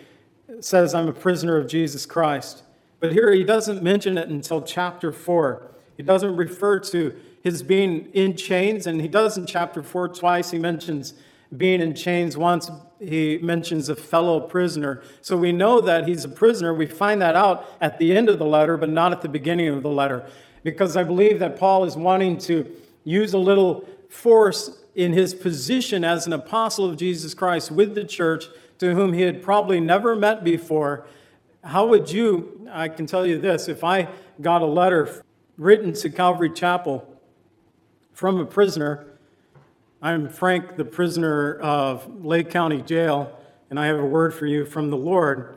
says, 0.60 0.94
I'm 0.94 1.08
a 1.08 1.12
prisoner 1.12 1.56
of 1.56 1.68
Jesus 1.68 2.06
Christ. 2.06 2.62
But 3.00 3.12
here 3.12 3.32
he 3.32 3.44
doesn't 3.44 3.82
mention 3.82 4.16
it 4.16 4.28
until 4.28 4.62
chapter 4.62 5.12
4. 5.12 5.70
He 5.96 6.02
doesn't 6.02 6.36
refer 6.36 6.78
to 6.80 7.14
his 7.42 7.62
being 7.62 8.06
in 8.12 8.36
chains, 8.36 8.86
and 8.86 9.00
he 9.00 9.08
does 9.08 9.36
in 9.36 9.46
chapter 9.46 9.82
4 9.82 10.08
twice. 10.08 10.50
He 10.50 10.58
mentions 10.58 11.14
being 11.56 11.80
in 11.80 11.94
chains 11.94 12.36
once, 12.36 12.70
he 12.98 13.38
mentions 13.38 13.88
a 13.88 13.94
fellow 13.94 14.40
prisoner. 14.40 15.02
So 15.20 15.36
we 15.36 15.52
know 15.52 15.80
that 15.80 16.08
he's 16.08 16.24
a 16.24 16.28
prisoner. 16.28 16.74
We 16.74 16.86
find 16.86 17.22
that 17.22 17.36
out 17.36 17.66
at 17.80 17.98
the 17.98 18.16
end 18.16 18.28
of 18.28 18.38
the 18.38 18.44
letter, 18.44 18.76
but 18.76 18.88
not 18.88 19.12
at 19.12 19.22
the 19.22 19.28
beginning 19.28 19.68
of 19.68 19.82
the 19.82 19.90
letter, 19.90 20.28
because 20.64 20.96
I 20.96 21.04
believe 21.04 21.38
that 21.38 21.56
Paul 21.56 21.84
is 21.84 21.96
wanting 21.96 22.38
to 22.38 22.64
use 23.06 23.32
a 23.32 23.38
little 23.38 23.88
force 24.10 24.78
in 24.94 25.12
his 25.12 25.32
position 25.32 26.04
as 26.04 26.26
an 26.26 26.34
apostle 26.34 26.84
of 26.84 26.96
Jesus 26.96 27.32
Christ 27.32 27.70
with 27.70 27.94
the 27.94 28.04
church 28.04 28.46
to 28.78 28.94
whom 28.94 29.14
he 29.14 29.22
had 29.22 29.42
probably 29.42 29.80
never 29.80 30.14
met 30.14 30.44
before. 30.44 31.06
How 31.64 31.86
would 31.86 32.10
you, 32.10 32.68
I 32.70 32.88
can 32.88 33.06
tell 33.06 33.24
you 33.24 33.38
this, 33.38 33.68
if 33.68 33.84
I 33.84 34.08
got 34.40 34.60
a 34.60 34.66
letter 34.66 35.22
written 35.56 35.92
to 35.94 36.10
Calvary 36.10 36.50
Chapel 36.50 37.08
from 38.12 38.38
a 38.38 38.44
prisoner. 38.44 39.06
I'm 40.02 40.28
Frank, 40.28 40.76
the 40.76 40.84
prisoner 40.84 41.58
of 41.58 42.24
Lake 42.24 42.50
County 42.50 42.82
Jail, 42.82 43.38
and 43.70 43.80
I 43.80 43.86
have 43.86 43.98
a 43.98 44.04
word 44.04 44.34
for 44.34 44.46
you 44.46 44.66
from 44.66 44.90
the 44.90 44.96
Lord. 44.96 45.56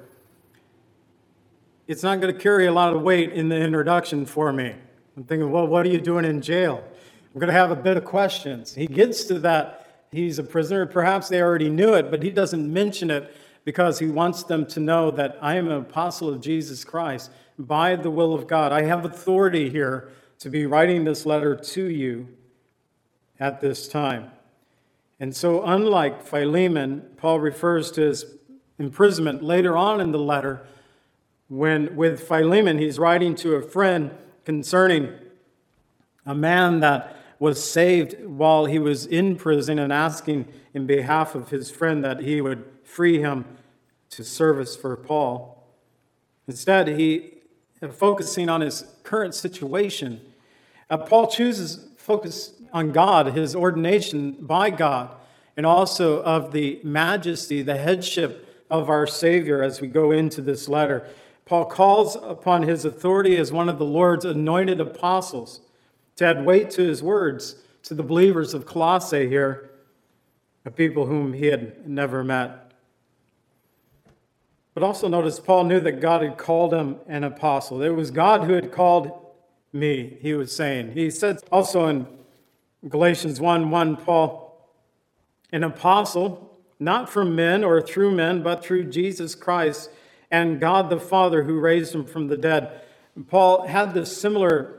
It's 1.87 2.03
not 2.03 2.21
going 2.21 2.33
to 2.33 2.39
carry 2.39 2.67
a 2.67 2.71
lot 2.71 2.93
of 2.93 3.01
weight 3.01 3.33
in 3.33 3.49
the 3.49 3.57
introduction 3.57 4.25
for 4.25 4.53
me. 4.53 4.75
I'm 5.17 5.23
thinking, 5.23 5.51
well, 5.51 5.67
what 5.67 5.85
are 5.85 5.89
you 5.89 5.99
doing 5.99 6.23
in 6.23 6.41
jail? 6.41 6.83
I'm 7.39 7.47
going 7.47 7.53
to 7.53 7.57
have 7.57 7.71
a 7.71 7.81
bit 7.81 7.95
of 7.95 8.03
questions. 8.03 8.75
He 8.75 8.85
gets 8.85 9.23
to 9.23 9.39
that. 9.39 10.03
He's 10.11 10.39
a 10.39 10.43
prisoner. 10.43 10.85
Perhaps 10.85 11.29
they 11.29 11.41
already 11.41 11.69
knew 11.69 11.93
it, 11.93 12.11
but 12.11 12.21
he 12.21 12.31
doesn't 12.31 12.73
mention 12.73 13.09
it 13.09 13.33
because 13.63 13.97
he 13.97 14.07
wants 14.07 14.43
them 14.43 14.65
to 14.65 14.81
know 14.81 15.09
that 15.11 15.37
I 15.41 15.55
am 15.55 15.67
an 15.67 15.77
apostle 15.77 16.27
of 16.27 16.41
Jesus 16.41 16.83
Christ 16.83 17.31
by 17.57 17.95
the 17.95 18.11
will 18.11 18.33
of 18.33 18.45
God. 18.45 18.73
I 18.73 18.81
have 18.81 19.05
authority 19.05 19.69
here 19.69 20.09
to 20.39 20.49
be 20.49 20.65
writing 20.65 21.05
this 21.05 21.25
letter 21.25 21.55
to 21.55 21.85
you 21.85 22.27
at 23.39 23.61
this 23.61 23.87
time. 23.87 24.31
And 25.17 25.33
so, 25.33 25.63
unlike 25.63 26.21
Philemon, 26.21 27.05
Paul 27.15 27.39
refers 27.39 27.89
to 27.91 28.01
his 28.01 28.25
imprisonment 28.77 29.41
later 29.41 29.77
on 29.77 30.01
in 30.01 30.11
the 30.11 30.19
letter 30.19 30.67
when, 31.47 31.95
with 31.95 32.19
Philemon, 32.27 32.79
he's 32.79 32.99
writing 32.99 33.33
to 33.35 33.55
a 33.55 33.61
friend 33.61 34.11
concerning 34.43 35.13
a 36.25 36.35
man 36.35 36.81
that 36.81 37.15
was 37.39 37.63
saved 37.63 38.23
while 38.25 38.65
he 38.65 38.77
was 38.77 39.05
in 39.05 39.35
prison 39.35 39.79
and 39.79 39.91
asking 39.93 40.45
in 40.73 40.85
behalf 40.85 41.33
of 41.35 41.49
his 41.49 41.71
friend 41.71 42.03
that 42.03 42.19
he 42.19 42.41
would 42.41 42.65
free 42.83 43.19
him 43.19 43.45
to 44.09 44.23
service 44.23 44.75
for 44.75 44.95
Paul. 44.97 45.63
Instead, 46.47 46.87
he 46.89 47.33
focusing 47.93 48.49
on 48.49 48.59
his 48.59 48.83
current 49.03 49.33
situation. 49.33 50.19
Uh, 50.89 50.97
Paul 50.97 51.27
chooses 51.27 51.87
focus 51.97 52.53
on 52.73 52.91
God, 52.91 53.27
his 53.27 53.55
ordination 53.55 54.33
by 54.33 54.69
God, 54.69 55.15
and 55.55 55.65
also 55.65 56.21
of 56.23 56.51
the 56.51 56.81
majesty, 56.83 57.61
the 57.61 57.77
headship 57.77 58.65
of 58.69 58.89
our 58.89 59.07
Savior 59.07 59.63
as 59.63 59.79
we 59.79 59.87
go 59.87 60.11
into 60.11 60.41
this 60.41 60.67
letter. 60.67 61.07
Paul 61.45 61.65
calls 61.65 62.15
upon 62.15 62.63
his 62.63 62.83
authority 62.83 63.37
as 63.37 63.51
one 63.51 63.69
of 63.69 63.79
the 63.79 63.85
Lord's 63.85 64.25
anointed 64.25 64.79
apostles 64.79 65.61
to 66.19 66.25
add 66.25 66.45
weight 66.45 66.69
to 66.69 66.81
his 66.81 67.01
words 67.01 67.55
to 67.81 67.93
the 67.93 68.03
believers 68.03 68.53
of 68.53 68.65
Colossae 68.65 69.29
here, 69.29 69.69
a 70.65 70.69
people 70.69 71.05
whom 71.05 71.31
he 71.31 71.45
had 71.45 71.87
never 71.87 72.25
met. 72.25 72.73
But 74.73 74.83
also 74.83 75.07
notice 75.07 75.39
Paul 75.39 75.63
knew 75.63 75.79
that 75.79 76.01
God 76.01 76.21
had 76.21 76.37
called 76.37 76.73
him 76.73 76.97
an 77.07 77.23
apostle. 77.23 77.81
It 77.81 77.95
was 77.95 78.11
God 78.11 78.43
who 78.43 78.51
had 78.51 78.69
called 78.69 79.13
me, 79.71 80.17
he 80.19 80.33
was 80.33 80.53
saying. 80.53 80.91
He 80.91 81.09
said 81.09 81.37
also 81.53 81.87
in 81.87 82.05
Galatians 82.89 83.39
1 83.39 83.69
1, 83.71 83.95
Paul, 83.95 84.69
an 85.53 85.63
apostle, 85.63 86.59
not 86.81 87.09
from 87.09 87.33
men 87.33 87.63
or 87.63 87.81
through 87.81 88.11
men, 88.11 88.43
but 88.43 88.61
through 88.61 88.89
Jesus 88.89 89.35
Christ 89.35 89.89
and 90.29 90.59
God 90.59 90.89
the 90.89 90.99
Father 90.99 91.43
who 91.43 91.61
raised 91.61 91.95
him 91.95 92.03
from 92.03 92.27
the 92.27 92.37
dead. 92.37 92.81
Paul 93.29 93.67
had 93.67 93.93
this 93.93 94.17
similar 94.17 94.78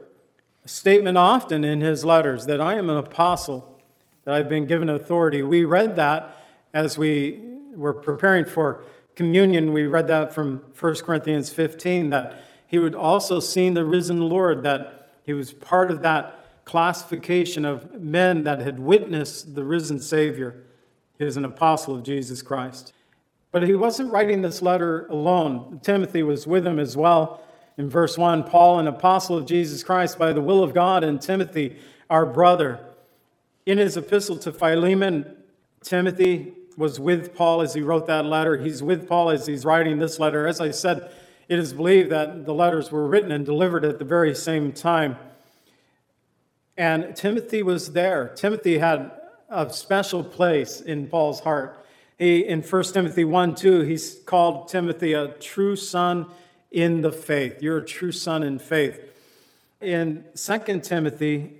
statement 0.67 1.17
often 1.17 1.65
in 1.65 1.81
his 1.81 2.05
letters 2.05 2.47
that 2.47 2.61
I 2.61 2.75
am 2.75 2.91
an 2.91 2.97
apostle, 2.97 3.81
that 4.25 4.35
I've 4.35 4.49
been 4.49 4.67
given 4.67 4.89
authority. 4.89 5.43
We 5.43 5.65
read 5.65 5.97
that 5.97 6.37
as 6.73 6.99
we 6.99 7.41
were 7.75 7.95
preparing 7.95 8.45
for 8.45 8.85
communion. 9.15 9.73
We 9.73 9.87
read 9.87 10.09
that 10.09 10.35
from 10.35 10.63
1 10.79 10.95
Corinthians 10.97 11.51
15 11.51 12.11
that 12.11 12.45
he 12.67 12.79
would 12.79 12.95
also 12.95 13.41
seen 13.41 13.75
the 13.75 13.85
risen 13.85 14.21
Lord, 14.29 14.63
that 14.63 15.11
he 15.25 15.33
was 15.33 15.53
part 15.53 15.91
of 15.91 16.03
that 16.03 16.65
classification 16.65 17.65
of 17.65 18.01
men 18.01 18.45
that 18.45 18.61
had 18.61 18.79
witnessed 18.79 19.55
the 19.55 19.65
risen 19.65 19.99
Savior. 19.99 20.63
He 21.19 21.25
was 21.25 21.37
an 21.37 21.45
apostle 21.45 21.97
of 21.97 22.03
Jesus 22.03 22.43
Christ. 22.43 22.93
But 23.53 23.65
he 23.65 23.75
wasn't 23.75 24.13
writing 24.13 24.43
this 24.43 24.63
letter 24.63 25.07
alone. 25.09 25.81
Timothy 25.83 26.23
was 26.23 26.47
with 26.47 26.67
him 26.67 26.79
as 26.79 26.97
well. 26.97 27.43
In 27.81 27.89
verse 27.89 28.19
1, 28.19 28.45
Paul, 28.45 28.79
an 28.79 28.87
apostle 28.87 29.39
of 29.39 29.47
Jesus 29.47 29.83
Christ 29.83 30.19
by 30.19 30.35
the 30.35 30.43
will 30.43 30.63
of 30.63 30.75
God, 30.75 31.03
and 31.03 31.19
Timothy, 31.19 31.79
our 32.11 32.27
brother. 32.27 32.79
In 33.65 33.79
his 33.79 33.97
epistle 33.97 34.37
to 34.41 34.53
Philemon, 34.53 35.35
Timothy 35.83 36.53
was 36.77 37.01
with 37.01 37.35
Paul 37.35 37.63
as 37.63 37.73
he 37.73 37.81
wrote 37.81 38.07
that 38.07 38.27
letter. 38.27 38.59
He's 38.59 38.83
with 38.83 39.09
Paul 39.09 39.31
as 39.31 39.47
he's 39.47 39.65
writing 39.65 39.99
this 39.99 40.19
letter. 40.19 40.47
As 40.47 40.61
I 40.61 40.73
said, 40.73 41.11
it 41.49 41.59
is 41.59 41.73
believed 41.73 42.11
that 42.11 42.45
the 42.45 42.53
letters 42.53 42.93
were 42.93 43.07
written 43.07 43.33
and 43.33 43.47
delivered 43.47 43.87
at 43.87 43.99
the 43.99 44.05
very 44.05 44.35
same 44.35 44.73
time. 44.73 45.17
And 46.77 47.17
Timothy 47.17 47.63
was 47.63 47.93
there. 47.93 48.29
Timothy 48.37 48.77
had 48.77 49.11
a 49.49 49.73
special 49.73 50.23
place 50.23 50.83
in 50.83 51.07
Paul's 51.07 51.41
heart. 51.41 51.83
He, 52.19 52.41
in 52.41 52.61
1 52.61 52.85
Timothy 52.93 53.25
1 53.25 53.55
2, 53.55 53.81
he's 53.81 54.17
called 54.27 54.69
Timothy 54.69 55.15
a 55.15 55.29
true 55.29 55.77
son 55.77 56.27
in 56.71 57.01
the 57.03 57.13
faith. 57.13 57.63
You're 57.63 57.79
a 57.79 57.85
true 57.85 58.13
son 58.13 58.43
in 58.43 58.59
faith. 58.59 59.01
In 59.81 60.25
2 60.35 60.81
Timothy 60.81 61.55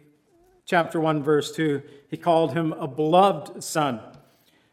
chapter 0.67 1.01
1, 1.01 1.23
verse 1.23 1.53
2, 1.53 1.83
he 2.09 2.17
called 2.17 2.53
him 2.55 2.73
a 2.75 2.87
beloved 2.87 3.63
son. 3.63 4.01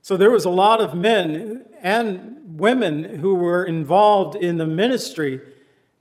So 0.02 0.16
there 0.16 0.32
was 0.32 0.46
a 0.46 0.50
lot 0.50 0.80
of 0.80 0.96
men 0.96 1.66
and 1.82 2.60
women 2.60 3.04
who 3.04 3.36
were 3.36 3.64
involved 3.64 4.36
in 4.36 4.58
the 4.58 4.68
ministry 4.68 5.42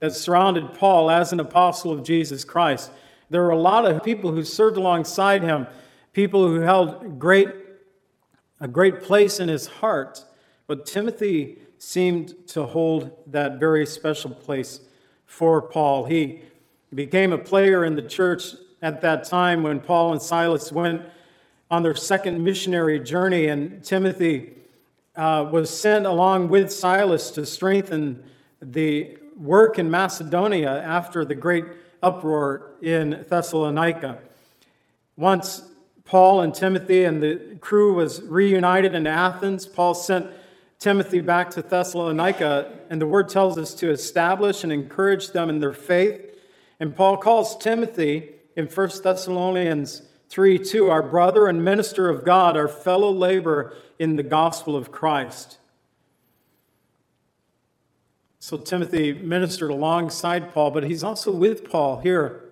that 0.00 0.12
surrounded 0.12 0.74
Paul 0.74 1.10
as 1.10 1.32
an 1.32 1.40
apostle 1.40 1.92
of 1.92 2.04
Jesus 2.04 2.44
Christ. 2.44 2.90
There 3.30 3.42
were 3.42 3.50
a 3.50 3.58
lot 3.58 3.84
of 3.84 4.04
people 4.04 4.32
who 4.32 4.44
served 4.44 4.76
alongside 4.76 5.42
him, 5.42 5.66
people 6.12 6.46
who 6.46 6.60
held 6.60 7.18
great, 7.18 7.48
a 8.60 8.68
great 8.68 9.02
place 9.02 9.40
in 9.40 9.48
his 9.48 9.66
heart. 9.66 10.24
But 10.66 10.86
Timothy 10.86 11.58
seemed 11.78 12.34
to 12.48 12.64
hold 12.64 13.10
that 13.26 13.58
very 13.58 13.86
special 13.86 14.30
place 14.30 14.80
for 15.26 15.60
Paul. 15.60 16.04
He 16.04 16.42
became 16.94 17.32
a 17.32 17.38
player 17.38 17.84
in 17.84 17.96
the 17.96 18.02
church 18.02 18.54
at 18.82 19.00
that 19.02 19.24
time 19.24 19.62
when 19.62 19.80
Paul 19.80 20.12
and 20.12 20.22
Silas 20.22 20.72
went 20.72 21.02
on 21.70 21.82
their 21.82 21.96
second 21.96 22.42
missionary 22.42 23.00
journey, 23.00 23.48
and 23.48 23.82
Timothy 23.84 24.52
uh, 25.16 25.48
was 25.50 25.68
sent 25.68 26.06
along 26.06 26.48
with 26.48 26.72
Silas 26.72 27.30
to 27.32 27.44
strengthen 27.44 28.22
the 28.60 29.18
work 29.36 29.78
in 29.78 29.90
Macedonia 29.90 30.82
after 30.82 31.24
the 31.24 31.34
great 31.34 31.64
uproar 32.02 32.72
in 32.82 33.24
Thessalonica. 33.28 34.18
Once 35.16 35.62
Paul 36.04 36.42
and 36.42 36.54
Timothy 36.54 37.04
and 37.04 37.22
the 37.22 37.56
crew 37.60 37.94
was 37.94 38.22
reunited 38.22 38.94
in 38.94 39.06
Athens, 39.06 39.66
Paul 39.66 39.94
sent 39.94 40.28
Timothy 40.78 41.20
back 41.20 41.50
to 41.50 41.62
Thessalonica, 41.62 42.70
and 42.90 43.00
the 43.00 43.06
word 43.06 43.28
tells 43.28 43.56
us 43.56 43.74
to 43.74 43.90
establish 43.90 44.62
and 44.62 44.72
encourage 44.72 45.30
them 45.30 45.48
in 45.48 45.60
their 45.60 45.72
faith. 45.72 46.20
And 46.78 46.94
Paul 46.94 47.16
calls 47.16 47.56
Timothy 47.56 48.30
in 48.56 48.66
1 48.66 48.90
Thessalonians 49.02 50.02
3 50.28 50.58
2, 50.58 50.90
our 50.90 51.02
brother 51.02 51.46
and 51.46 51.64
minister 51.64 52.08
of 52.08 52.24
God, 52.24 52.56
our 52.56 52.68
fellow 52.68 53.10
laborer 53.10 53.74
in 53.98 54.16
the 54.16 54.22
gospel 54.22 54.76
of 54.76 54.92
Christ. 54.92 55.58
So 58.38 58.56
Timothy 58.56 59.12
ministered 59.12 59.70
alongside 59.70 60.52
Paul, 60.52 60.70
but 60.70 60.84
he's 60.84 61.02
also 61.02 61.32
with 61.32 61.68
Paul 61.68 62.00
here 62.00 62.44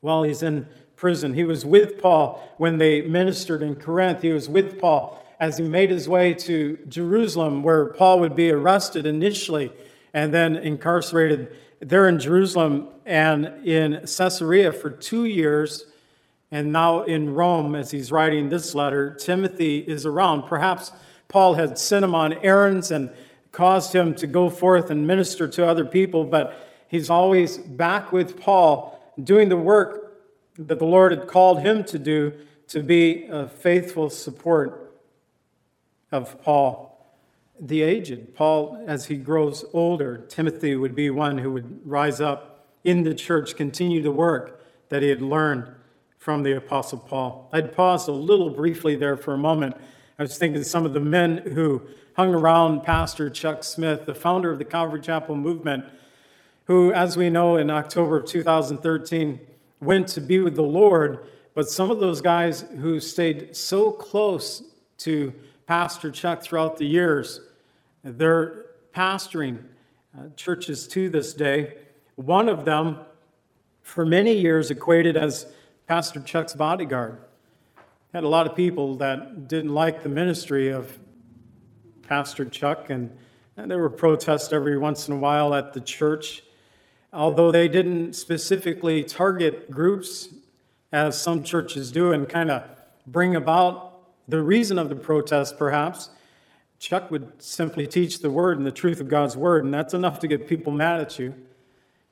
while 0.00 0.22
he's 0.22 0.42
in 0.42 0.66
prison. 0.96 1.34
He 1.34 1.44
was 1.44 1.64
with 1.64 2.00
Paul 2.00 2.54
when 2.56 2.78
they 2.78 3.02
ministered 3.02 3.62
in 3.62 3.74
Corinth. 3.74 4.22
He 4.22 4.32
was 4.32 4.48
with 4.48 4.80
Paul 4.80 5.21
as 5.42 5.58
he 5.58 5.64
made 5.64 5.90
his 5.90 6.08
way 6.08 6.32
to 6.32 6.78
Jerusalem, 6.86 7.64
where 7.64 7.86
Paul 7.86 8.20
would 8.20 8.36
be 8.36 8.52
arrested 8.52 9.06
initially 9.06 9.72
and 10.14 10.32
then 10.32 10.54
incarcerated 10.54 11.56
there 11.80 12.08
in 12.08 12.20
Jerusalem 12.20 12.86
and 13.04 13.46
in 13.66 14.02
Caesarea 14.02 14.72
for 14.72 14.88
two 14.88 15.24
years. 15.24 15.86
And 16.52 16.72
now 16.72 17.02
in 17.02 17.34
Rome, 17.34 17.74
as 17.74 17.90
he's 17.90 18.12
writing 18.12 18.50
this 18.50 18.72
letter, 18.72 19.14
Timothy 19.14 19.78
is 19.78 20.06
around. 20.06 20.44
Perhaps 20.44 20.92
Paul 21.26 21.54
had 21.54 21.76
sent 21.76 22.04
him 22.04 22.14
on 22.14 22.34
errands 22.34 22.92
and 22.92 23.10
caused 23.50 23.92
him 23.92 24.14
to 24.14 24.28
go 24.28 24.48
forth 24.48 24.90
and 24.90 25.08
minister 25.08 25.48
to 25.48 25.66
other 25.66 25.84
people, 25.84 26.22
but 26.22 26.56
he's 26.86 27.10
always 27.10 27.58
back 27.58 28.12
with 28.12 28.40
Paul 28.40 28.96
doing 29.20 29.48
the 29.48 29.56
work 29.56 30.20
that 30.56 30.78
the 30.78 30.84
Lord 30.84 31.10
had 31.10 31.26
called 31.26 31.62
him 31.62 31.82
to 31.86 31.98
do 31.98 32.32
to 32.68 32.80
be 32.80 33.26
a 33.26 33.48
faithful 33.48 34.08
support 34.08 34.81
of 36.12 36.40
Paul. 36.42 36.88
The 37.58 37.82
aged, 37.82 38.34
Paul, 38.34 38.82
as 38.86 39.06
he 39.06 39.16
grows 39.16 39.64
older, 39.72 40.18
Timothy 40.28 40.76
would 40.76 40.94
be 40.94 41.10
one 41.10 41.38
who 41.38 41.52
would 41.52 41.80
rise 41.84 42.20
up 42.20 42.66
in 42.84 43.02
the 43.02 43.14
church, 43.14 43.56
continue 43.56 44.02
the 44.02 44.12
work 44.12 44.60
that 44.88 45.02
he 45.02 45.08
had 45.08 45.22
learned 45.22 45.72
from 46.18 46.42
the 46.42 46.56
Apostle 46.56 46.98
Paul. 46.98 47.48
I'd 47.52 47.74
pause 47.74 48.08
a 48.08 48.12
little 48.12 48.50
briefly 48.50 48.94
there 48.94 49.16
for 49.16 49.34
a 49.34 49.38
moment. 49.38 49.76
I 50.18 50.22
was 50.22 50.38
thinking 50.38 50.62
some 50.62 50.84
of 50.84 50.92
the 50.92 51.00
men 51.00 51.38
who 51.38 51.82
hung 52.14 52.34
around 52.34 52.82
Pastor 52.82 53.30
Chuck 53.30 53.64
Smith, 53.64 54.06
the 54.06 54.14
founder 54.14 54.52
of 54.52 54.58
the 54.58 54.64
Calvary 54.64 55.00
Chapel 55.00 55.34
movement, 55.34 55.84
who, 56.66 56.92
as 56.92 57.16
we 57.16 57.30
know, 57.30 57.56
in 57.56 57.70
October 57.70 58.18
of 58.18 58.26
2013, 58.26 59.40
went 59.80 60.08
to 60.08 60.20
be 60.20 60.38
with 60.38 60.54
the 60.54 60.62
Lord. 60.62 61.26
But 61.54 61.68
some 61.68 61.90
of 61.90 62.00
those 62.00 62.20
guys 62.20 62.62
who 62.80 63.00
stayed 63.00 63.56
so 63.56 63.90
close 63.90 64.62
to 64.98 65.32
Pastor 65.72 66.10
Chuck 66.10 66.42
throughout 66.42 66.76
the 66.76 66.84
years, 66.84 67.40
they're 68.04 68.66
pastoring 68.94 69.56
uh, 70.14 70.24
churches 70.36 70.86
to 70.88 71.08
this 71.08 71.32
day. 71.32 71.78
One 72.16 72.50
of 72.50 72.66
them, 72.66 72.98
for 73.80 74.04
many 74.04 74.34
years, 74.34 74.70
equated 74.70 75.16
as 75.16 75.46
Pastor 75.86 76.20
Chuck's 76.20 76.52
bodyguard. 76.52 77.24
Had 78.12 78.22
a 78.22 78.28
lot 78.28 78.46
of 78.46 78.54
people 78.54 78.96
that 78.96 79.48
didn't 79.48 79.72
like 79.72 80.02
the 80.02 80.10
ministry 80.10 80.68
of 80.68 80.98
Pastor 82.06 82.44
Chuck, 82.44 82.90
and, 82.90 83.10
and 83.56 83.70
there 83.70 83.78
were 83.78 83.88
protests 83.88 84.52
every 84.52 84.76
once 84.76 85.08
in 85.08 85.14
a 85.14 85.18
while 85.18 85.54
at 85.54 85.72
the 85.72 85.80
church. 85.80 86.42
Although 87.14 87.50
they 87.50 87.68
didn't 87.68 88.12
specifically 88.12 89.04
target 89.04 89.70
groups, 89.70 90.28
as 90.92 91.18
some 91.18 91.42
churches 91.42 91.90
do, 91.90 92.12
and 92.12 92.28
kind 92.28 92.50
of 92.50 92.62
bring 93.06 93.34
about 93.36 93.91
the 94.28 94.42
reason 94.42 94.78
of 94.78 94.88
the 94.88 94.96
protest, 94.96 95.58
perhaps, 95.58 96.10
Chuck 96.78 97.10
would 97.10 97.40
simply 97.42 97.86
teach 97.86 98.20
the 98.20 98.30
word 98.30 98.58
and 98.58 98.66
the 98.66 98.72
truth 98.72 99.00
of 99.00 99.08
God's 99.08 99.36
word, 99.36 99.64
and 99.64 99.72
that's 99.72 99.94
enough 99.94 100.18
to 100.20 100.28
get 100.28 100.48
people 100.48 100.72
mad 100.72 101.00
at 101.00 101.18
you. 101.18 101.30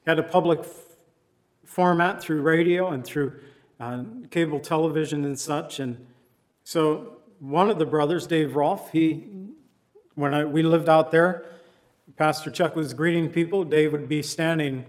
He 0.04 0.10
had 0.10 0.18
a 0.18 0.22
public 0.22 0.60
f- 0.60 0.96
format 1.64 2.20
through 2.20 2.42
radio 2.42 2.88
and 2.88 3.04
through 3.04 3.32
uh, 3.80 4.04
cable 4.30 4.60
television 4.60 5.24
and 5.24 5.38
such. 5.38 5.80
And 5.80 6.06
so 6.64 7.16
one 7.40 7.68
of 7.68 7.78
the 7.78 7.86
brothers, 7.86 8.26
Dave 8.26 8.54
Rolfe, 8.54 8.90
he 8.92 9.26
when 10.14 10.34
I, 10.34 10.44
we 10.44 10.62
lived 10.62 10.88
out 10.88 11.10
there, 11.10 11.46
Pastor 12.16 12.50
Chuck 12.50 12.76
was 12.76 12.92
greeting 12.92 13.30
people. 13.30 13.64
Dave 13.64 13.92
would 13.92 14.08
be 14.08 14.22
standing 14.22 14.84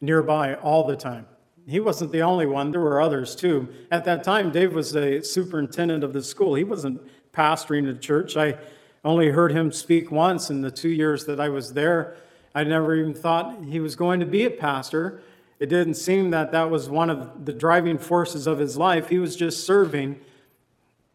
nearby 0.00 0.54
all 0.54 0.86
the 0.86 0.96
time. 0.96 1.26
He 1.70 1.78
wasn't 1.78 2.10
the 2.10 2.22
only 2.22 2.46
one, 2.46 2.72
there 2.72 2.80
were 2.80 3.00
others 3.00 3.36
too. 3.36 3.68
At 3.92 4.04
that 4.04 4.24
time, 4.24 4.50
Dave 4.50 4.74
was 4.74 4.90
the 4.90 5.22
superintendent 5.22 6.02
of 6.02 6.12
the 6.12 6.22
school. 6.22 6.56
He 6.56 6.64
wasn't 6.64 7.00
pastoring 7.32 7.86
the 7.86 7.94
church. 7.94 8.36
I 8.36 8.58
only 9.04 9.28
heard 9.28 9.52
him 9.52 9.70
speak 9.70 10.10
once 10.10 10.50
in 10.50 10.62
the 10.62 10.72
two 10.72 10.88
years 10.88 11.26
that 11.26 11.38
I 11.38 11.48
was 11.48 11.74
there. 11.74 12.16
I 12.56 12.64
never 12.64 12.96
even 12.96 13.14
thought 13.14 13.62
he 13.64 13.78
was 13.78 13.94
going 13.94 14.18
to 14.18 14.26
be 14.26 14.44
a 14.44 14.50
pastor. 14.50 15.22
It 15.60 15.68
didn't 15.68 15.94
seem 15.94 16.30
that 16.30 16.50
that 16.50 16.70
was 16.70 16.90
one 16.90 17.08
of 17.08 17.44
the 17.44 17.52
driving 17.52 17.98
forces 17.98 18.48
of 18.48 18.58
his 18.58 18.76
life. 18.76 19.08
He 19.08 19.20
was 19.20 19.36
just 19.36 19.64
serving 19.64 20.18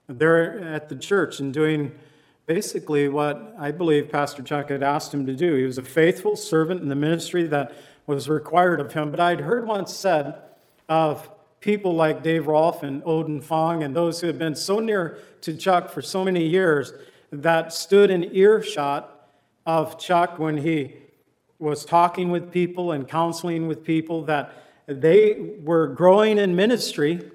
there 0.08 0.60
at 0.62 0.88
the 0.88 0.96
church 0.96 1.42
and 1.42 1.54
doing 1.54 1.92
basically 2.46 3.10
what 3.10 3.56
I 3.60 3.72
believe 3.72 4.10
Pastor 4.10 4.42
Chuck 4.42 4.70
had 4.70 4.84
asked 4.84 5.14
him 5.14 5.26
to 5.26 5.36
do. 5.36 5.56
He 5.56 5.66
was 5.66 5.78
a 5.78 5.84
faithful 5.84 6.38
servant 6.38 6.82
in 6.82 6.88
the 6.88 6.96
ministry 6.96 7.46
that 7.48 7.74
was 8.08 8.30
required 8.30 8.80
of 8.80 8.94
him. 8.94 9.12
But 9.12 9.20
I'd 9.20 9.42
heard 9.42 9.68
once 9.68 9.94
said 9.94 10.36
of 10.90 11.30
people 11.60 11.96
like 11.96 12.22
Dave 12.22 12.48
Rolfe 12.48 12.84
and 12.84 13.02
Oden 13.04 13.44
Fong 13.44 13.84
and 13.84 13.96
those 13.96 14.22
who 14.22 14.28
have 14.28 14.38
been 14.38 14.56
so 14.56 14.80
near 14.80 15.18
to 15.42 15.56
Chuck 15.56 15.90
for 15.90 16.02
so 16.02 16.24
many 16.24 16.46
years 16.46 16.94
that 17.32 17.74
stood 17.74 18.12
in 18.12 18.24
earshot 18.36 19.30
of 19.66 19.98
Chuck 19.98 20.38
when 20.38 20.58
he 20.58 20.96
was 21.58 21.86
talking 21.86 22.30
with 22.30 22.52
people 22.52 22.92
and 22.92 23.08
counseling 23.08 23.68
with 23.68 23.84
people 23.84 24.24
that 24.26 24.54
they 24.88 25.54
were 25.64 25.88
growing 25.88 26.38
in 26.38 26.56
ministry 26.56 27.32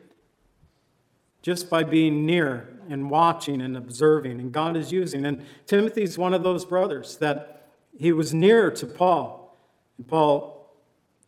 just 1.42 1.70
by 1.70 1.82
being 1.82 2.24
near 2.26 2.68
and 2.88 3.10
watching 3.10 3.60
and 3.60 3.76
observing, 3.76 4.40
and 4.40 4.52
God 4.52 4.76
is 4.76 4.92
using. 4.92 5.24
And 5.24 5.44
Timothy's 5.66 6.18
one 6.18 6.34
of 6.34 6.42
those 6.42 6.64
brothers 6.64 7.16
that 7.18 7.68
he 7.98 8.12
was 8.12 8.34
near 8.34 8.70
to 8.72 8.86
Paul, 8.86 9.56
and 9.96 10.06
Paul 10.06 10.76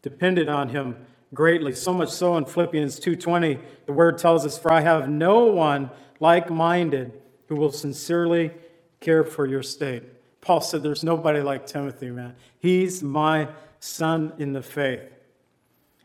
depended 0.03 0.49
on 0.49 0.69
him 0.69 0.97
greatly. 1.35 1.73
So 1.73 1.93
much 1.93 2.11
so 2.11 2.37
in 2.37 2.45
Philippians 2.45 2.99
2:20, 2.99 3.59
the 3.87 3.93
word 3.93 4.19
tells 4.19 4.45
us, 4.45 4.59
"For 4.59 4.73
I 4.73 4.81
have 4.81 5.09
no 5.09 5.47
one 5.47 5.91
like-minded 6.21 7.13
who 7.49 7.57
will 7.57 7.73
sincerely 7.73 8.53
care 9.01 9.25
for 9.25 9.47
your 9.47 9.63
state." 9.63 10.05
Paul 10.41 10.61
said, 10.61 10.83
"There's 10.83 11.05
nobody 11.05 11.41
like 11.41 11.67
Timothy, 11.67 12.11
man. 12.11 12.35
He's 12.59 13.03
my 13.03 13.49
son 13.81 14.33
in 14.39 14.53
the 14.53 14.63
faith." 14.63 15.13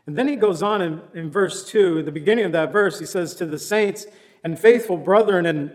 And 0.08 0.16
then 0.16 0.26
he 0.26 0.36
goes 0.36 0.62
on 0.62 0.80
in, 0.80 1.02
in 1.12 1.30
verse 1.30 1.68
2, 1.68 2.02
the 2.02 2.10
beginning 2.10 2.46
of 2.46 2.52
that 2.52 2.72
verse, 2.72 2.98
he 2.98 3.04
says, 3.04 3.34
To 3.34 3.44
the 3.44 3.58
saints 3.58 4.06
and 4.42 4.58
faithful 4.58 4.96
brethren 4.96 5.44
in 5.44 5.70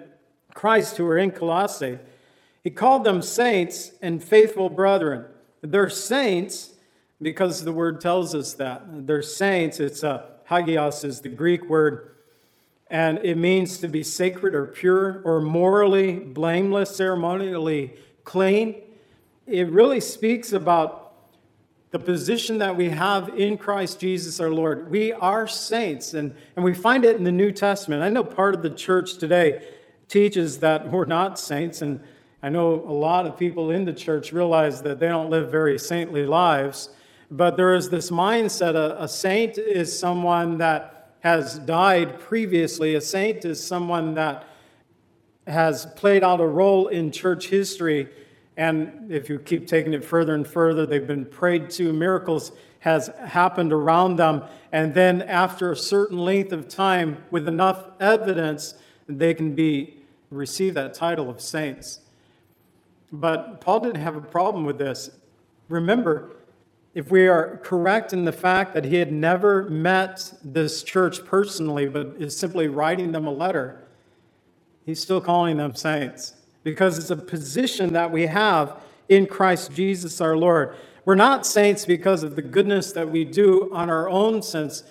Christ 0.56 0.98
who 0.98 1.06
are 1.06 1.20
in 1.20 1.30
Colossae, 1.30 2.00
he 2.64 2.72
called 2.72 3.04
them 3.04 3.22
saints 3.22 3.92
and 4.02 4.24
faithful 4.24 4.70
brethren. 4.70 5.26
They're 5.62 5.88
saints 5.88 6.73
because 7.24 7.64
the 7.64 7.72
word 7.72 8.02
tells 8.02 8.36
us 8.36 8.54
that. 8.54 9.08
They're 9.08 9.22
saints. 9.22 9.80
It's 9.80 10.04
a 10.04 10.30
hagios 10.46 11.04
is 11.04 11.22
the 11.22 11.30
Greek 11.30 11.70
word, 11.70 12.16
and 12.88 13.20
it 13.24 13.38
means 13.38 13.78
to 13.80 13.88
be 13.88 14.04
sacred 14.04 14.54
or 14.54 14.68
pure 14.68 15.22
or 15.24 15.42
morally 15.42 16.20
blameless, 16.20 16.96
ceremonially 16.96 17.94
clean. 18.24 18.82
It 19.48 19.70
really 19.70 20.00
speaks 20.00 20.54
about 20.54 21.00
the 21.92 22.00
position 22.00 22.58
that 22.58 22.76
we 22.76 22.90
have 22.90 23.30
in 23.30 23.58
Christ 23.58 24.00
Jesus 24.00 24.40
our 24.40 24.50
Lord. 24.50 24.90
We 24.90 25.14
are 25.14 25.48
saints, 25.48 26.14
and, 26.14 26.36
and 26.56 26.66
we 26.66 26.74
find 26.74 27.06
it 27.06 27.16
in 27.16 27.24
the 27.24 27.32
New 27.32 27.52
Testament. 27.52 28.02
I 28.02 28.10
know 28.10 28.24
part 28.24 28.56
of 28.56 28.64
the 28.64 28.70
church 28.72 29.18
today 29.18 29.68
teaches 30.08 30.60
that 30.60 30.92
we're 30.92 31.06
not 31.06 31.40
saints, 31.40 31.82
and 31.82 32.00
I 32.42 32.50
know 32.50 32.74
a 32.74 32.92
lot 32.92 33.26
of 33.26 33.38
people 33.38 33.70
in 33.70 33.86
the 33.86 33.94
church 33.94 34.34
realize 34.34 34.82
that 34.82 35.00
they 35.00 35.08
don't 35.08 35.30
live 35.30 35.52
very 35.52 35.78
saintly 35.78 36.26
lives, 36.26 36.90
but 37.34 37.58
there 37.58 37.74
is 37.74 37.90
this 37.90 38.12
mindset 38.12 38.76
a, 38.76 39.02
a 39.02 39.08
saint 39.08 39.58
is 39.58 39.98
someone 39.98 40.60
that 40.60 41.16
has 41.22 41.58
died 41.60 42.20
previously, 42.20 42.96
a 42.96 43.02
saint 43.02 43.44
is 43.44 43.66
someone 43.66 44.14
that 44.14 44.46
has 45.48 45.86
played 45.96 46.24
out 46.24 46.40
a 46.40 46.46
role 46.46 46.88
in 46.88 47.12
church 47.12 47.48
history 47.48 48.08
and 48.56 49.12
if 49.12 49.30
you 49.30 49.40
keep 49.40 49.68
taking 49.68 49.94
it 49.94 50.06
further 50.06 50.36
and 50.36 50.48
further, 50.48 50.86
they've 50.86 51.08
been 51.08 51.26
prayed 51.26 51.70
to, 51.72 51.92
miracles 51.92 52.52
has 52.80 53.08
happened 53.26 53.74
around 53.74 54.18
them. 54.18 54.44
And 54.72 54.94
then 54.94 55.22
after 55.24 55.72
a 55.72 55.76
certain 55.76 56.20
length 56.20 56.52
of 56.52 56.68
time, 56.68 57.24
with 57.32 57.48
enough 57.48 57.88
evidence, 58.00 58.76
they 59.08 59.34
can 59.34 59.56
be 59.56 59.98
receive 60.30 60.76
that 60.76 60.94
title 60.94 61.30
of 61.30 61.42
saints. 61.42 62.02
But 63.12 63.62
Paul 63.62 63.80
didn't 63.80 64.02
have 64.02 64.16
a 64.16 64.22
problem 64.22 64.66
with 64.66 64.78
this. 64.78 65.10
Remember, 65.70 66.32
if 66.94 67.10
we 67.10 67.28
are 67.28 67.60
correct 67.64 68.14
in 68.14 68.26
the 68.26 68.32
fact 68.32 68.74
that 68.74 68.86
he 68.86 68.98
had 68.98 69.12
never 69.12 69.64
met 69.70 70.34
this 70.44 70.84
church 70.84 71.26
personally, 71.26 71.88
but 71.88 72.16
is 72.20 72.38
simply 72.38 72.68
writing 72.68 73.12
them 73.12 73.26
a 73.26 73.32
letter, 73.32 73.80
he's 74.86 75.02
still 75.02 75.20
calling 75.20 75.58
them 75.58 75.74
saints 75.74 76.36
because 76.64 76.98
it's 76.98 77.10
a 77.10 77.16
position 77.16 77.94
that 77.94 78.12
we 78.12 78.28
have 78.28 78.80
in 79.10 79.26
Christ 79.26 79.72
Jesus 79.74 80.22
our 80.22 80.38
Lord. 80.38 80.76
We're 81.04 81.16
not 81.16 81.46
saints 81.46 81.86
because 81.86 82.24
of 82.24 82.36
the 82.36 82.42
goodness 82.42 82.94
that 82.94 83.10
we 83.10 83.26
do 83.26 83.70
on 83.74 83.90
our 83.90 84.08
own 84.08 84.42
sense. 84.42 84.84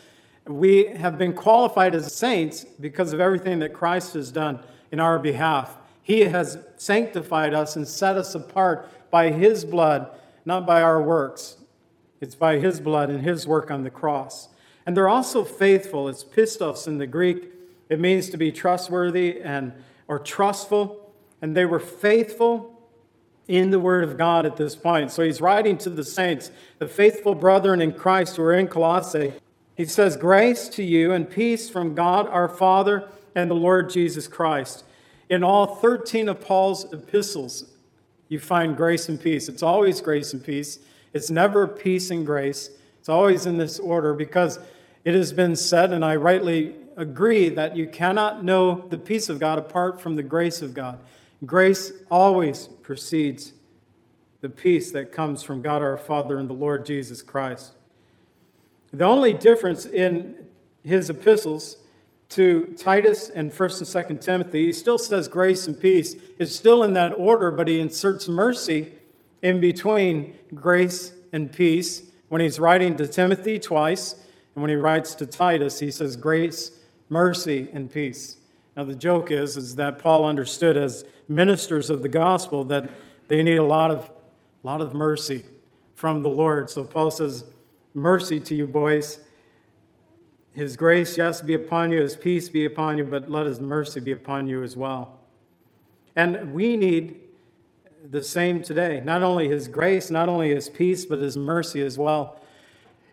We 0.47 0.87
have 0.87 1.17
been 1.17 1.33
qualified 1.33 1.95
as 1.95 2.13
saints 2.13 2.65
because 2.65 3.13
of 3.13 3.21
everything 3.21 3.61
that 3.61 3.73
Christ 3.73 4.15
has 4.15 4.31
done 4.31 4.61
in 4.91 5.01
our 5.01 5.19
behalf. 5.19 5.79
He 6.03 6.21
has 6.23 6.59
sanctified 6.77 7.55
us 7.55 7.77
and 7.77 7.87
set 7.87 8.17
us 8.17 8.35
apart 8.35 8.91
by 9.11 9.31
His 9.31 9.65
blood, 9.65 10.11
not 10.45 10.67
by 10.67 10.83
our 10.83 11.01
works. 11.01 11.57
It's 12.23 12.35
by 12.35 12.59
His 12.59 12.81
blood 12.81 13.11
and 13.11 13.23
His 13.23 13.47
work 13.47 13.71
on 13.71 13.83
the 13.83 13.91
cross. 13.91 14.49
And 14.87 14.97
they're 14.97 15.09
also 15.09 15.45
faithful. 15.45 16.09
It's 16.09 16.25
pistos 16.25 16.87
in 16.87 16.97
the 16.97 17.07
Greek. 17.07 17.51
It 17.91 18.01
means 18.01 18.31
to 18.31 18.39
be 18.39 18.51
trustworthy 18.51 19.43
and 19.43 19.75
or 20.09 20.19
trustful 20.19 21.03
and 21.43 21.57
they 21.57 21.67
were 21.67 21.81
faithful 21.81 22.71
in 23.49 23.71
the 23.71 23.81
Word 23.81 24.05
of 24.05 24.17
God 24.17 24.47
at 24.47 24.57
this 24.57 24.77
point. 24.77 25.11
So 25.11 25.25
he's 25.25 25.41
writing 25.41 25.77
to 25.79 25.91
the 25.91 26.05
saints, 26.05 26.53
the 26.79 26.87
faithful 26.87 27.35
brethren 27.35 27.83
in 27.83 27.93
Christ 27.93 28.37
who 28.37 28.45
are 28.45 28.55
in 28.55 28.69
Colossae. 28.69 29.35
He 29.77 29.85
says, 29.85 30.17
Grace 30.17 30.69
to 30.71 30.85
you 30.85 31.13
and 31.13 31.29
peace 31.29 31.69
from 31.69 31.97
God 31.97 32.29
our 32.29 32.49
Father 32.49 33.09
and 33.35 33.51
the 33.51 33.55
Lord 33.55 33.91
Jesus 33.91 34.29
Christ. 34.29 34.85
In 35.29 35.43
all 35.43 35.67
13 35.67 36.29
of 36.29 36.41
Paul's 36.41 36.91
epistles, 36.93 37.73
you 38.29 38.39
find 38.39 38.77
grace 38.77 39.09
and 39.09 39.21
peace. 39.21 39.49
It's 39.49 39.63
always 39.63 40.01
grace 40.01 40.33
and 40.33 40.45
peace. 40.45 40.79
It's 41.13 41.31
never 41.31 41.67
peace 41.67 42.11
and 42.11 42.25
grace. 42.25 42.71
It's 42.99 43.09
always 43.09 43.47
in 43.47 43.59
this 43.59 43.79
order 43.79 44.15
because 44.15 44.59
it 45.05 45.15
has 45.15 45.33
been 45.33 45.57
said, 45.57 45.93
and 45.93 46.05
I 46.05 46.17
rightly 46.17 46.75
agree, 46.97 47.49
that 47.49 47.77
you 47.77 47.87
cannot 47.87 48.45
know 48.45 48.87
the 48.89 48.99
peace 48.99 49.29
of 49.29 49.39
God 49.41 49.59
apart 49.59 50.01
from 50.01 50.17
the 50.17 50.23
grace 50.23 50.63
of 50.63 50.75
God. 50.75 50.99
Grace 51.45 51.93
always 52.11 52.69
precedes 52.83 53.53
the 54.41 54.49
peace 54.49 54.91
that 54.93 55.13
comes 55.13 55.43
from 55.43 55.63
God 55.63 55.83
our 55.83 55.97
Father 55.97 56.39
and 56.39 56.49
the 56.49 56.55
Lord 56.55 56.87
Jesus 56.87 57.23
Christ. 57.23 57.73
The 58.93 59.05
only 59.05 59.33
difference 59.33 59.87
in 59.87 60.37
his 60.85 61.09
epistles 61.11 61.79
to 62.31 62.75
Titus 62.79 63.29
and 63.29 63.53
1st 63.53 64.11
and 64.11 64.21
2nd 64.21 64.21
Timothy, 64.21 64.67
he 64.67 64.73
still 64.73 64.99
says 64.99 65.29
grace 65.29 65.67
and 65.67 65.79
peace. 65.79 66.17
It's 66.39 66.55
still 66.55 66.83
in 66.83 66.93
that 66.95 67.13
order, 67.17 67.51
but 67.51 67.69
he 67.69 67.81
inserts 67.81 68.29
mercy 68.29 68.93
in 69.43 69.61
between 69.61 70.35
grace 70.55 71.13
and 71.33 71.53
peace. 71.53 72.03
When 72.29 72.41
he's 72.41 72.59
writing 72.59 72.97
to 72.97 73.07
Timothy 73.07 73.59
twice, 73.59 74.15
and 74.55 74.63
when 74.63 74.71
he 74.71 74.77
writes 74.77 75.15
to 75.17 75.27
Titus, 75.27 75.79
he 75.81 75.91
says 75.91 76.17
grace, 76.17 76.79
mercy, 77.09 77.69
and 77.73 77.91
peace. 77.91 78.37
Now, 78.77 78.85
the 78.85 78.95
joke 78.95 79.31
is, 79.31 79.57
is 79.57 79.77
that 79.77 79.99
Paul 79.99 80.25
understood 80.25 80.77
as 80.77 81.05
ministers 81.29 81.91
of 81.91 82.03
the 82.03 82.09
gospel 82.09 82.65
that 82.65 82.91
they 83.29 83.43
need 83.43 83.57
a 83.57 83.65
lot 83.65 83.91
of, 83.91 84.11
lot 84.63 84.81
of 84.81 84.95
mercy 84.95 85.45
from 85.95 86.23
the 86.23 86.31
Lord. 86.31 86.71
So 86.71 86.85
Paul 86.85 87.11
says, 87.11 87.45
Mercy 87.95 88.41
to 88.41 88.55
you, 88.55 88.67
boys. 88.67 89.19
His 90.55 90.77
grace, 90.77 91.17
yes, 91.17 91.41
be 91.43 91.55
upon 91.55 91.93
you, 91.93 92.01
his 92.01 92.17
peace 92.17 92.49
be 92.49 92.65
upon 92.65 92.99
you, 92.99 93.05
but 93.05 93.31
let 93.31 93.47
his 93.47 93.61
mercy 93.61 94.01
be 94.01 94.13
upon 94.13 94.47
you 94.47 94.63
as 94.63 94.77
well. 94.77 95.19
And 96.17 96.53
we 96.53 96.77
need 96.77 97.21
the 98.13 98.23
same 98.23 98.63
today. 98.63 99.01
Not 99.03 99.23
only 99.23 99.49
his 99.49 99.69
grace, 99.69 100.11
not 100.11 100.29
only 100.29 100.55
his 100.55 100.69
peace, 100.69 101.07
but 101.07 101.19
his 101.19 101.35
mercy 101.35 101.83
as 101.83 101.97
well. 101.97 102.39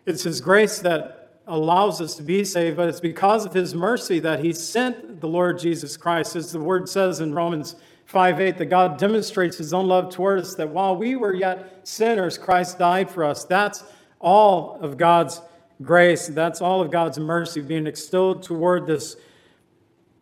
It's 0.04 0.22
his 0.22 0.42
grace 0.42 0.78
that 0.80 1.40
allows 1.46 2.02
us 2.02 2.16
to 2.16 2.22
be 2.22 2.44
saved, 2.44 2.76
but 2.76 2.86
it's 2.86 3.00
because 3.00 3.46
of 3.46 3.54
his 3.54 3.74
mercy 3.74 4.20
that 4.20 4.44
he 4.44 4.52
sent 4.52 5.22
the 5.22 5.26
Lord 5.26 5.58
Jesus 5.58 5.96
Christ. 5.96 6.36
As 6.36 6.52
the 6.52 6.60
word 6.60 6.86
says 6.86 7.20
in 7.20 7.34
Romans 7.34 7.76
5 8.04 8.42
8, 8.42 8.58
that 8.58 8.66
God 8.66 8.98
demonstrates 8.98 9.56
his 9.56 9.72
own 9.72 9.88
love 9.88 10.12
toward 10.12 10.40
us, 10.40 10.54
that 10.56 10.68
while 10.68 10.94
we 10.94 11.16
were 11.16 11.34
yet 11.34 11.88
sinners, 11.88 12.36
Christ 12.36 12.78
died 12.78 13.10
for 13.10 13.24
us. 13.24 13.44
That's 13.44 13.82
all 14.18 14.78
of 14.82 14.98
God's 14.98 15.40
grace. 15.80 16.26
That's 16.28 16.60
all 16.60 16.82
of 16.82 16.90
God's 16.90 17.18
mercy 17.18 17.62
being 17.62 17.86
extoled 17.86 18.42
toward 18.42 18.86
this 18.86 19.16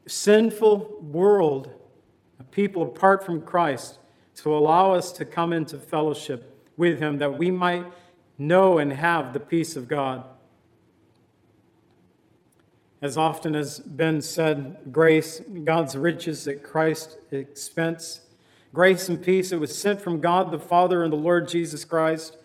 sinful 0.06 1.00
world, 1.02 1.68
a 2.38 2.44
people 2.44 2.84
apart 2.84 3.26
from 3.26 3.42
Christ, 3.42 3.97
to 4.42 4.54
allow 4.54 4.92
us 4.92 5.12
to 5.12 5.24
come 5.24 5.52
into 5.52 5.78
fellowship 5.78 6.54
with 6.76 7.00
him, 7.00 7.18
that 7.18 7.36
we 7.36 7.50
might 7.50 7.84
know 8.38 8.78
and 8.78 8.92
have 8.92 9.32
the 9.32 9.40
peace 9.40 9.74
of 9.74 9.88
God. 9.88 10.24
As 13.02 13.16
often 13.16 13.54
has 13.54 13.78
been 13.80 14.22
said, 14.22 14.76
grace, 14.90 15.40
God's 15.64 15.96
riches 15.96 16.46
at 16.46 16.62
Christ's 16.62 17.16
expense. 17.30 18.20
Grace 18.72 19.08
and 19.08 19.22
peace, 19.22 19.50
it 19.50 19.60
was 19.60 19.76
sent 19.76 20.00
from 20.00 20.20
God 20.20 20.50
the 20.50 20.58
Father 20.58 21.02
and 21.02 21.12
the 21.12 21.16
Lord 21.16 21.48
Jesus 21.48 21.84
Christ. 21.84 22.36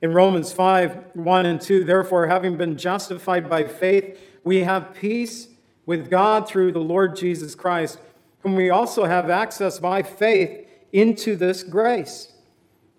In 0.00 0.12
Romans 0.12 0.52
5 0.52 1.14
1 1.14 1.46
and 1.46 1.60
2, 1.60 1.84
therefore, 1.84 2.26
having 2.26 2.56
been 2.56 2.76
justified 2.76 3.48
by 3.48 3.64
faith, 3.64 4.18
we 4.44 4.64
have 4.64 4.94
peace 4.94 5.48
with 5.86 6.10
God 6.10 6.48
through 6.48 6.72
the 6.72 6.80
Lord 6.80 7.16
Jesus 7.16 7.54
Christ, 7.54 7.98
whom 8.40 8.56
we 8.56 8.70
also 8.70 9.04
have 9.04 9.30
access 9.30 9.78
by 9.78 10.02
faith 10.02 10.61
into 10.92 11.36
this 11.36 11.62
grace, 11.62 12.32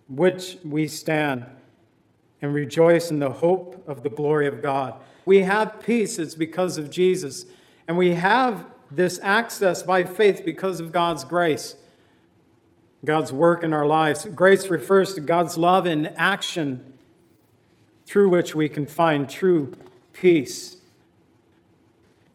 which 0.09 0.57
we 0.65 0.87
stand 0.87 1.45
and 2.41 2.53
rejoice 2.53 3.09
in 3.09 3.19
the 3.19 3.29
hope 3.29 3.83
of 3.87 4.03
the 4.03 4.09
glory 4.09 4.47
of 4.47 4.61
God. 4.61 4.95
We 5.25 5.43
have 5.43 5.79
peace, 5.79 6.19
it's 6.19 6.35
because 6.35 6.77
of 6.77 6.89
Jesus. 6.89 7.45
And 7.87 7.97
we 7.97 8.15
have 8.15 8.65
this 8.91 9.19
access 9.23 9.83
by 9.83 10.03
faith 10.03 10.43
because 10.43 10.79
of 10.79 10.91
God's 10.91 11.23
grace, 11.23 11.75
God's 13.05 13.31
work 13.31 13.63
in 13.63 13.73
our 13.73 13.85
lives. 13.85 14.25
Grace 14.25 14.69
refers 14.69 15.13
to 15.15 15.21
God's 15.21 15.57
love 15.57 15.85
in 15.85 16.07
action 16.07 16.93
through 18.05 18.29
which 18.29 18.53
we 18.53 18.67
can 18.67 18.85
find 18.85 19.29
true 19.29 19.73
peace. 20.11 20.77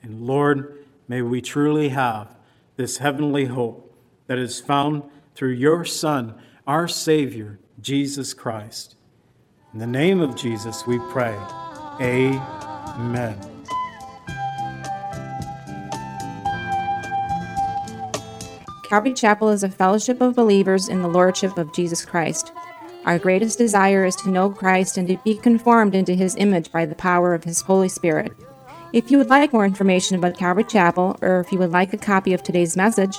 And 0.02 0.26
Lord, 0.26 0.84
may 1.06 1.22
we 1.22 1.40
truly 1.40 1.90
have 1.90 2.34
this 2.76 2.98
heavenly 2.98 3.46
hope 3.46 3.94
that 4.26 4.38
is 4.38 4.60
found 4.60 5.02
through 5.38 5.52
your 5.52 5.84
Son, 5.84 6.34
our 6.66 6.88
Savior, 6.88 7.60
Jesus 7.80 8.34
Christ. 8.34 8.96
In 9.72 9.78
the 9.78 9.86
name 9.86 10.20
of 10.20 10.34
Jesus, 10.34 10.84
we 10.84 10.98
pray. 11.10 11.38
Amen. 12.00 13.38
Calvary 18.88 19.14
Chapel 19.14 19.50
is 19.50 19.62
a 19.62 19.68
fellowship 19.68 20.20
of 20.20 20.34
believers 20.34 20.88
in 20.88 21.02
the 21.02 21.08
Lordship 21.08 21.56
of 21.56 21.72
Jesus 21.72 22.04
Christ. 22.04 22.50
Our 23.04 23.20
greatest 23.20 23.58
desire 23.58 24.04
is 24.04 24.16
to 24.16 24.30
know 24.30 24.50
Christ 24.50 24.98
and 24.98 25.06
to 25.06 25.18
be 25.18 25.36
conformed 25.36 25.94
into 25.94 26.14
his 26.14 26.34
image 26.34 26.72
by 26.72 26.84
the 26.84 26.96
power 26.96 27.32
of 27.32 27.44
his 27.44 27.60
Holy 27.60 27.88
Spirit. 27.88 28.32
If 28.92 29.12
you 29.12 29.18
would 29.18 29.28
like 29.28 29.52
more 29.52 29.66
information 29.66 30.18
about 30.18 30.36
Calvary 30.36 30.64
Chapel, 30.64 31.16
or 31.22 31.38
if 31.38 31.52
you 31.52 31.60
would 31.60 31.70
like 31.70 31.92
a 31.92 31.98
copy 31.98 32.34
of 32.34 32.42
today's 32.42 32.76
message, 32.76 33.18